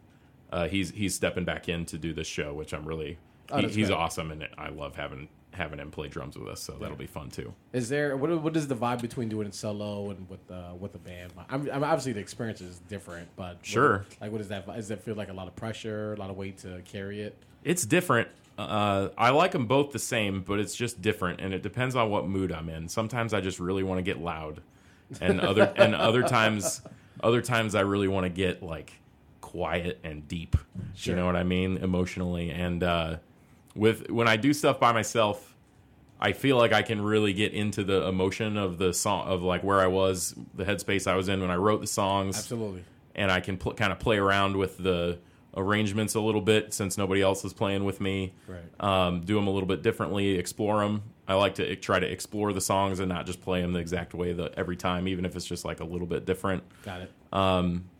Uh, 0.50 0.66
he's 0.68 0.90
he's 0.92 1.14
stepping 1.14 1.44
back 1.44 1.68
in 1.68 1.84
to 1.86 1.98
do 1.98 2.12
this 2.14 2.26
show, 2.26 2.54
which 2.54 2.72
I'm 2.72 2.86
really 2.86 3.18
oh, 3.50 3.58
he, 3.58 3.68
he's 3.68 3.88
great. 3.88 3.90
awesome, 3.98 4.30
and 4.30 4.48
I 4.56 4.70
love 4.70 4.96
having 4.96 5.28
having 5.52 5.78
him 5.78 5.90
play 5.90 6.08
drums 6.08 6.38
with 6.38 6.48
us. 6.48 6.60
So 6.62 6.72
that'll 6.80 6.96
be 6.96 7.06
fun 7.06 7.28
too. 7.30 7.52
Is 7.74 7.88
there 7.90 8.16
what 8.16 8.30
what 8.42 8.56
is 8.56 8.66
the 8.66 8.74
vibe 8.76 9.02
between 9.02 9.28
doing 9.28 9.46
it 9.46 9.54
solo 9.54 10.08
and 10.10 10.26
with 10.30 10.50
uh, 10.50 10.72
with 10.78 10.92
the 10.92 10.98
band? 10.98 11.32
I'm, 11.50 11.68
I'm 11.70 11.84
obviously 11.84 12.12
the 12.14 12.20
experience 12.20 12.62
is 12.62 12.78
different, 12.88 13.28
but 13.36 13.56
what- 13.56 13.66
Sure. 13.66 14.06
like, 14.22 14.32
what 14.32 14.40
is 14.40 14.48
that? 14.48 14.66
Does 14.66 14.90
it 14.90 15.02
feel 15.02 15.16
like 15.16 15.28
a 15.28 15.34
lot 15.34 15.48
of 15.48 15.54
pressure, 15.56 16.14
a 16.14 16.16
lot 16.16 16.30
of 16.30 16.36
weight 16.38 16.56
to 16.58 16.80
carry 16.86 17.20
it? 17.20 17.36
It's 17.64 17.84
different. 17.84 18.28
Uh, 18.56 19.10
I 19.18 19.30
like 19.30 19.52
them 19.52 19.66
both 19.66 19.92
the 19.92 19.98
same, 20.00 20.40
but 20.42 20.58
it's 20.58 20.74
just 20.74 21.00
different, 21.02 21.40
and 21.40 21.52
it 21.52 21.62
depends 21.62 21.94
on 21.94 22.10
what 22.10 22.26
mood 22.26 22.50
I'm 22.52 22.68
in. 22.70 22.88
Sometimes 22.88 23.32
I 23.34 23.40
just 23.40 23.60
really 23.60 23.82
want 23.84 23.98
to 23.98 24.02
get 24.02 24.18
loud, 24.18 24.62
and 25.20 25.40
other 25.40 25.72
and 25.76 25.94
other 25.94 26.22
times, 26.22 26.82
other 27.22 27.42
times 27.42 27.74
I 27.74 27.80
really 27.80 28.08
want 28.08 28.24
to 28.24 28.30
get 28.30 28.62
like 28.62 28.92
quiet 29.40 29.98
and 30.04 30.26
deep. 30.28 30.56
Sure. 30.94 31.14
You 31.14 31.20
know 31.20 31.26
what 31.26 31.36
I 31.36 31.42
mean, 31.42 31.78
emotionally. 31.78 32.50
And 32.50 32.82
uh, 32.82 33.16
with 33.74 34.10
when 34.10 34.28
I 34.28 34.36
do 34.36 34.52
stuff 34.52 34.78
by 34.78 34.92
myself, 34.92 35.54
I 36.20 36.32
feel 36.32 36.56
like 36.56 36.72
I 36.72 36.82
can 36.82 37.00
really 37.00 37.32
get 37.32 37.52
into 37.52 37.84
the 37.84 38.06
emotion 38.06 38.56
of 38.56 38.78
the 38.78 38.92
song, 38.92 39.28
of 39.28 39.42
like 39.42 39.62
where 39.62 39.80
I 39.80 39.86
was, 39.86 40.34
the 40.54 40.64
headspace 40.64 41.06
I 41.06 41.14
was 41.14 41.28
in 41.28 41.40
when 41.40 41.50
I 41.50 41.56
wrote 41.56 41.80
the 41.80 41.86
songs 41.86 42.36
Absolutely. 42.36 42.84
and 43.14 43.30
I 43.30 43.40
can 43.40 43.56
pl- 43.56 43.74
kind 43.74 43.92
of 43.92 44.00
play 44.00 44.18
around 44.18 44.56
with 44.56 44.78
the 44.78 45.18
arrangements 45.56 46.14
a 46.14 46.20
little 46.20 46.40
bit 46.40 46.74
since 46.74 46.98
nobody 46.98 47.22
else 47.22 47.44
is 47.44 47.52
playing 47.52 47.84
with 47.84 48.00
me. 48.00 48.34
Right. 48.46 48.60
Um, 48.80 49.20
do 49.20 49.34
them 49.36 49.46
a 49.46 49.50
little 49.50 49.68
bit 49.68 49.82
differently, 49.82 50.38
explore 50.38 50.80
them. 50.80 51.02
I 51.28 51.34
like 51.34 51.56
to 51.56 51.76
try 51.76 52.00
to 52.00 52.10
explore 52.10 52.54
the 52.54 52.60
songs 52.60 53.00
and 53.00 53.08
not 53.08 53.26
just 53.26 53.42
play 53.42 53.60
them 53.60 53.74
the 53.74 53.80
exact 53.80 54.14
way 54.14 54.32
that 54.32 54.54
every 54.56 54.76
time, 54.76 55.06
even 55.06 55.26
if 55.26 55.36
it's 55.36 55.44
just 55.44 55.64
like 55.64 55.80
a 55.80 55.84
little 55.84 56.06
bit 56.06 56.24
different. 56.24 56.64
Got 56.82 57.02
it. 57.02 57.12
Um, 57.32 57.90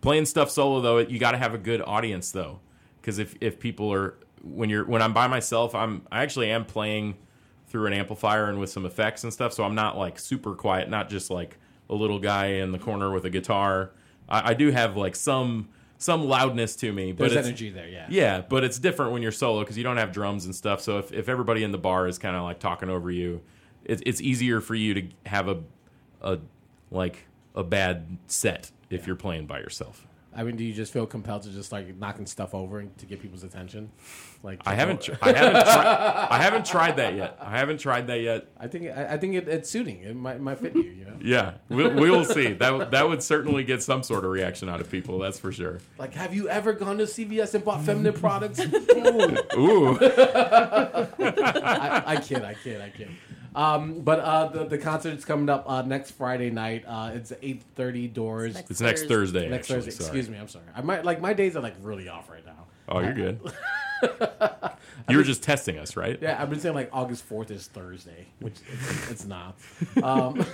playing 0.00 0.24
stuff 0.24 0.50
solo 0.50 0.80
though, 0.80 0.98
you 0.98 1.18
got 1.18 1.32
to 1.32 1.38
have 1.38 1.52
a 1.52 1.58
good 1.58 1.82
audience 1.82 2.32
though, 2.32 2.60
because 3.00 3.18
if 3.18 3.36
if 3.42 3.60
people 3.60 3.92
are 3.92 4.14
when 4.42 4.70
you're 4.70 4.84
when 4.86 5.02
I'm 5.02 5.12
by 5.12 5.26
myself, 5.26 5.74
I'm 5.74 6.06
I 6.10 6.22
actually 6.22 6.50
am 6.50 6.64
playing 6.64 7.16
through 7.68 7.86
an 7.86 7.92
amplifier 7.92 8.48
and 8.48 8.58
with 8.58 8.70
some 8.70 8.86
effects 8.86 9.24
and 9.24 9.32
stuff, 9.32 9.52
so 9.52 9.62
I'm 9.64 9.74
not 9.74 9.98
like 9.98 10.18
super 10.18 10.54
quiet, 10.54 10.88
not 10.88 11.10
just 11.10 11.30
like 11.30 11.58
a 11.90 11.94
little 11.94 12.18
guy 12.18 12.46
in 12.46 12.72
the 12.72 12.78
corner 12.78 13.10
with 13.10 13.26
a 13.26 13.30
guitar. 13.30 13.90
I, 14.28 14.50
I 14.50 14.54
do 14.54 14.70
have 14.70 14.96
like 14.96 15.16
some 15.16 15.68
some 16.04 16.28
loudness 16.28 16.76
to 16.76 16.92
me, 16.92 17.12
but 17.12 17.30
There's 17.30 17.32
it's, 17.32 17.48
energy 17.48 17.70
there. 17.70 17.88
Yeah. 17.88 18.06
yeah, 18.10 18.40
but 18.42 18.62
it's 18.62 18.78
different 18.78 19.12
when 19.12 19.22
you're 19.22 19.32
solo 19.32 19.60
because 19.60 19.78
you 19.78 19.84
don't 19.84 19.96
have 19.96 20.12
drums 20.12 20.44
and 20.44 20.54
stuff. 20.54 20.82
So 20.82 20.98
if, 20.98 21.10
if 21.12 21.30
everybody 21.30 21.64
in 21.64 21.72
the 21.72 21.78
bar 21.78 22.06
is 22.06 22.18
kind 22.18 22.36
of 22.36 22.42
like 22.42 22.58
talking 22.58 22.90
over 22.90 23.10
you, 23.10 23.40
it, 23.84 24.02
it's 24.04 24.20
easier 24.20 24.60
for 24.60 24.74
you 24.74 24.92
to 24.92 25.02
have 25.24 25.48
a 25.48 25.62
a 26.20 26.38
like 26.90 27.26
a 27.54 27.64
bad 27.64 28.18
set 28.26 28.70
if 28.90 29.06
you're 29.06 29.16
playing 29.16 29.46
by 29.46 29.60
yourself. 29.60 30.06
I 30.36 30.42
mean, 30.42 30.56
do 30.56 30.64
you 30.64 30.72
just 30.72 30.92
feel 30.92 31.06
compelled 31.06 31.42
to 31.42 31.50
just 31.50 31.72
like 31.72 31.96
knocking 31.96 32.26
stuff 32.26 32.54
over 32.54 32.80
and 32.80 32.96
to 32.98 33.06
get 33.06 33.20
people's 33.20 33.44
attention? 33.44 33.90
Like 34.42 34.62
I 34.66 34.74
haven't 34.74 35.02
tr- 35.02 35.12
I 35.22 35.32
haven't 35.32 35.62
tri- 35.62 36.26
I 36.30 36.42
haven't 36.42 36.66
tried 36.66 36.96
that 36.96 37.14
yet. 37.14 37.38
I 37.40 37.58
haven't 37.58 37.78
tried 37.78 38.06
that 38.08 38.20
yet. 38.20 38.48
I 38.58 38.66
think 38.66 38.90
I, 38.90 39.14
I 39.14 39.18
think 39.18 39.34
it, 39.34 39.48
it's 39.48 39.70
suiting. 39.70 40.02
It 40.02 40.16
might 40.16 40.40
might 40.40 40.58
fit 40.58 40.74
you. 40.74 40.82
You 40.82 41.04
know. 41.04 41.16
Yeah, 41.22 41.54
we'll, 41.68 41.94
we 41.94 42.10
will 42.10 42.24
see. 42.24 42.52
That 42.52 42.90
that 42.90 43.08
would 43.08 43.22
certainly 43.22 43.64
get 43.64 43.82
some 43.82 44.02
sort 44.02 44.24
of 44.24 44.30
reaction 44.30 44.68
out 44.68 44.80
of 44.80 44.90
people. 44.90 45.18
That's 45.18 45.38
for 45.38 45.52
sure. 45.52 45.78
Like, 45.98 46.14
have 46.14 46.34
you 46.34 46.48
ever 46.48 46.72
gone 46.72 46.98
to 46.98 47.04
CVS 47.04 47.54
and 47.54 47.64
bought 47.64 47.82
feminine 47.82 48.14
products? 48.14 48.60
Ooh. 48.60 49.36
Ooh, 49.56 49.98
I, 50.00 52.02
I 52.06 52.16
kid, 52.16 52.44
I 52.44 52.54
kid, 52.54 52.80
I 52.80 52.90
kid. 52.90 53.08
Um, 53.54 54.00
but 54.00 54.18
uh, 54.20 54.48
the 54.48 54.64
the 54.64 54.78
concert's 54.78 55.24
coming 55.24 55.48
up 55.48 55.64
uh, 55.68 55.82
next 55.82 56.12
Friday 56.12 56.50
night. 56.50 56.84
Uh, 56.86 57.12
it's 57.14 57.32
eight 57.42 57.62
thirty 57.76 58.08
doors. 58.08 58.54
Next 58.54 58.70
it's 58.70 58.80
next 58.80 59.06
Thursday. 59.06 59.48
Next 59.48 59.70
actually, 59.70 59.84
Thursday. 59.86 59.90
sorry. 60.04 60.06
Excuse 60.18 60.28
me. 60.30 60.38
I'm 60.38 60.48
sorry. 60.48 60.64
I 60.74 60.82
might 60.82 61.04
like 61.04 61.20
my 61.20 61.32
days 61.32 61.56
are 61.56 61.60
like 61.62 61.74
really 61.82 62.08
off 62.08 62.28
right 62.30 62.44
now. 62.44 62.66
Oh, 62.88 63.00
you're 63.00 63.14
good. 63.14 63.40
you 65.08 65.16
were 65.16 65.22
just 65.22 65.42
testing 65.42 65.78
us, 65.78 65.96
right? 65.96 66.18
Yeah, 66.20 66.40
I've 66.40 66.50
been 66.50 66.60
saying 66.60 66.74
like 66.74 66.90
August 66.92 67.24
fourth 67.24 67.50
is 67.50 67.66
Thursday, 67.68 68.26
which 68.40 68.54
it's, 68.72 69.10
it's 69.10 69.24
not. 69.24 69.56
Um, 70.02 70.44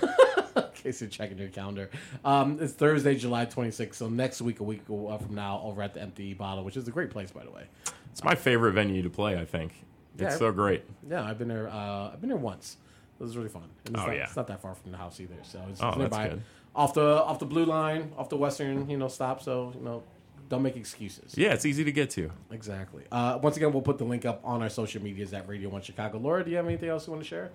in 0.55 0.63
case 0.75 1.01
you're 1.01 1.09
checking 1.09 1.37
your 1.37 1.49
calendar, 1.49 1.89
um, 2.25 2.57
it's 2.61 2.73
Thursday, 2.73 3.15
July 3.15 3.45
26th. 3.45 3.95
So 3.95 4.09
next 4.09 4.41
week, 4.41 4.59
a 4.59 4.63
week 4.63 4.81
uh, 4.89 5.17
from 5.17 5.35
now, 5.35 5.61
over 5.63 5.81
at 5.81 5.93
the 5.93 6.01
Empty 6.01 6.33
Bottle, 6.33 6.63
which 6.63 6.75
is 6.77 6.87
a 6.87 6.91
great 6.91 7.09
place, 7.09 7.31
by 7.31 7.43
the 7.43 7.51
way. 7.51 7.63
It's 8.11 8.23
my 8.23 8.35
favorite 8.35 8.73
venue 8.73 9.01
to 9.03 9.09
play. 9.09 9.37
I 9.37 9.45
think 9.45 9.73
it's 10.15 10.21
Yeah. 10.23 10.29
so 10.37 10.51
great. 10.51 10.83
Yeah, 11.09 11.23
I've 11.23 11.37
been 11.37 11.47
there. 11.47 11.69
Uh, 11.69 12.11
I've 12.13 12.19
been 12.21 12.29
there 12.29 12.37
once. 12.37 12.77
It 13.21 13.25
was 13.25 13.37
really 13.37 13.49
fun. 13.49 13.63
And 13.85 13.95
it's 13.95 14.03
Oh, 14.03 14.07
not, 14.07 14.15
yeah. 14.15 14.23
it's 14.23 14.35
not 14.35 14.47
that 14.47 14.61
far 14.61 14.73
from 14.75 14.91
the 14.91 14.97
house 14.97 15.19
either. 15.19 15.35
So 15.43 15.59
it's, 15.69 15.81
Oh, 15.81 15.89
it's 15.89 15.97
that's 15.97 15.97
nearby, 15.97 16.27
good. 16.29 16.41
off 16.75 16.93
the 16.95 17.23
off 17.23 17.37
the 17.39 17.45
blue 17.45 17.65
line, 17.65 18.11
off 18.17 18.29
the 18.29 18.35
western, 18.37 18.89
you 18.89 18.97
know, 18.97 19.07
stop. 19.07 19.41
So 19.43 19.71
you 19.77 19.81
know, 19.85 20.03
don't 20.49 20.63
make 20.63 20.75
excuses. 20.75 21.37
Yeah, 21.37 21.53
it's 21.53 21.65
easy 21.65 21.83
to 21.83 21.91
get 21.91 22.09
to. 22.11 22.31
Exactly. 22.51 23.03
Uh, 23.11 23.39
once 23.41 23.55
again, 23.57 23.71
we'll 23.71 23.83
put 23.83 23.97
the 23.99 24.03
link 24.05 24.25
up 24.25 24.41
on 24.43 24.61
our 24.63 24.69
social 24.69 25.01
medias 25.03 25.33
at 25.33 25.47
Radio 25.47 25.69
One 25.69 25.81
Chicago. 25.83 26.17
Laura, 26.17 26.43
do 26.43 26.49
you 26.51 26.57
have 26.57 26.65
anything 26.65 26.89
else 26.89 27.05
you 27.07 27.13
want 27.13 27.23
to 27.23 27.29
share? 27.29 27.51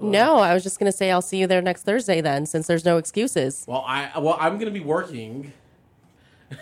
No, 0.00 0.36
I 0.38 0.54
was 0.54 0.62
just 0.62 0.78
going 0.80 0.90
to 0.90 0.96
say 0.96 1.10
I'll 1.10 1.20
see 1.20 1.36
you 1.36 1.46
there 1.46 1.60
next 1.60 1.82
Thursday 1.82 2.22
then, 2.22 2.46
since 2.46 2.66
there's 2.66 2.86
no 2.86 2.96
excuses. 2.96 3.64
Well, 3.68 3.84
I 3.86 4.10
well, 4.18 4.36
I'm 4.40 4.54
going 4.54 4.72
to 4.72 4.78
be 4.80 4.84
working, 4.84 5.52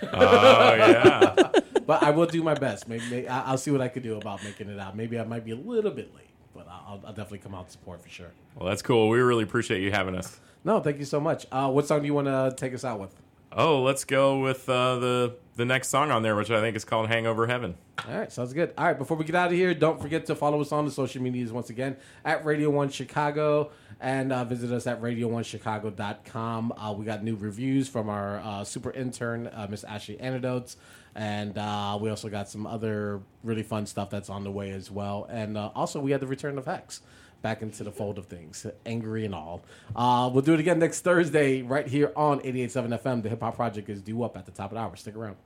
Oh 0.02 0.74
yeah. 0.74 1.34
but 1.86 2.02
I 2.02 2.10
will 2.10 2.26
do 2.26 2.42
my 2.42 2.54
best. 2.54 2.88
Maybe, 2.88 3.04
maybe 3.10 3.28
I- 3.28 3.44
I'll 3.44 3.58
see 3.58 3.70
what 3.70 3.80
I 3.80 3.88
could 3.88 4.02
do 4.02 4.16
about 4.16 4.42
making 4.42 4.68
it 4.68 4.78
out. 4.78 4.96
Maybe 4.96 5.18
I 5.18 5.24
might 5.24 5.44
be 5.44 5.52
a 5.52 5.56
little 5.56 5.90
bit 5.90 6.14
late, 6.14 6.27
but 6.58 6.66
I'll, 6.70 7.00
I'll 7.06 7.12
definitely 7.12 7.38
come 7.38 7.54
out 7.54 7.66
to 7.66 7.72
support 7.72 8.02
for 8.02 8.08
sure. 8.08 8.30
Well, 8.56 8.68
that's 8.68 8.82
cool. 8.82 9.08
We 9.08 9.20
really 9.20 9.44
appreciate 9.44 9.82
you 9.82 9.90
having 9.90 10.14
us. 10.14 10.40
No, 10.64 10.80
thank 10.80 10.98
you 10.98 11.04
so 11.04 11.20
much. 11.20 11.46
Uh, 11.52 11.70
what 11.70 11.86
song 11.86 12.00
do 12.00 12.06
you 12.06 12.14
want 12.14 12.26
to 12.26 12.52
take 12.56 12.74
us 12.74 12.84
out 12.84 13.00
with? 13.00 13.14
Oh, 13.60 13.82
let's 13.82 14.04
go 14.04 14.38
with 14.38 14.68
uh, 14.68 15.00
the 15.00 15.34
the 15.56 15.64
next 15.64 15.88
song 15.88 16.12
on 16.12 16.22
there, 16.22 16.36
which 16.36 16.48
I 16.48 16.60
think 16.60 16.76
is 16.76 16.84
called 16.84 17.08
"Hangover 17.08 17.48
Heaven." 17.48 17.74
All 18.06 18.16
right, 18.16 18.30
sounds 18.30 18.52
good. 18.52 18.72
All 18.78 18.84
right, 18.84 18.96
before 18.96 19.16
we 19.16 19.24
get 19.24 19.34
out 19.34 19.48
of 19.48 19.54
here, 19.54 19.74
don't 19.74 20.00
forget 20.00 20.26
to 20.26 20.36
follow 20.36 20.60
us 20.60 20.70
on 20.70 20.84
the 20.84 20.92
social 20.92 21.20
medias 21.20 21.50
once 21.50 21.68
again 21.68 21.96
at 22.24 22.44
Radio 22.44 22.70
One 22.70 22.88
Chicago 22.88 23.72
and 24.00 24.32
uh, 24.32 24.44
visit 24.44 24.70
us 24.70 24.86
at 24.86 25.02
radio1chicago.com. 25.02 26.72
Uh, 26.72 26.92
we 26.96 27.04
got 27.04 27.24
new 27.24 27.34
reviews 27.34 27.88
from 27.88 28.08
our 28.08 28.38
uh, 28.38 28.62
super 28.62 28.92
intern, 28.92 29.48
uh, 29.48 29.66
Miss 29.68 29.82
Ashley 29.82 30.20
Antidotes, 30.20 30.76
and 31.16 31.58
uh, 31.58 31.98
we 32.00 32.10
also 32.10 32.28
got 32.28 32.48
some 32.48 32.64
other 32.64 33.20
really 33.42 33.64
fun 33.64 33.86
stuff 33.86 34.08
that's 34.08 34.30
on 34.30 34.44
the 34.44 34.52
way 34.52 34.70
as 34.70 34.88
well. 34.88 35.26
And 35.28 35.58
uh, 35.58 35.72
also, 35.74 36.00
we 36.00 36.12
had 36.12 36.20
the 36.20 36.28
return 36.28 36.58
of 36.58 36.66
Hex 36.66 37.02
back 37.42 37.62
into 37.62 37.84
the 37.84 37.92
fold 37.92 38.18
of 38.18 38.26
things, 38.26 38.66
angry 38.86 39.24
and 39.24 39.34
all. 39.34 39.62
Uh, 39.94 40.30
we'll 40.32 40.42
do 40.42 40.54
it 40.54 40.60
again 40.60 40.78
next 40.78 41.00
Thursday 41.02 41.62
right 41.62 41.86
here 41.86 42.12
on 42.16 42.40
88.7 42.40 43.00
FM. 43.02 43.22
The 43.22 43.28
Hip 43.28 43.40
Hop 43.40 43.56
Project 43.56 43.88
is 43.88 44.02
due 44.02 44.22
up 44.22 44.36
at 44.36 44.46
the 44.46 44.52
top 44.52 44.72
of 44.72 44.76
the 44.76 44.80
hour. 44.80 44.96
Stick 44.96 45.16
around. 45.16 45.36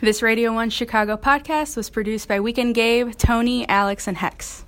This 0.00 0.22
Radio 0.22 0.52
1 0.52 0.70
Chicago 0.70 1.16
podcast 1.16 1.76
was 1.76 1.90
produced 1.90 2.28
by 2.28 2.38
Weekend 2.38 2.74
Gabe, 2.74 3.14
Tony, 3.16 3.68
Alex, 3.68 4.06
and 4.06 4.16
Hex. 4.16 4.64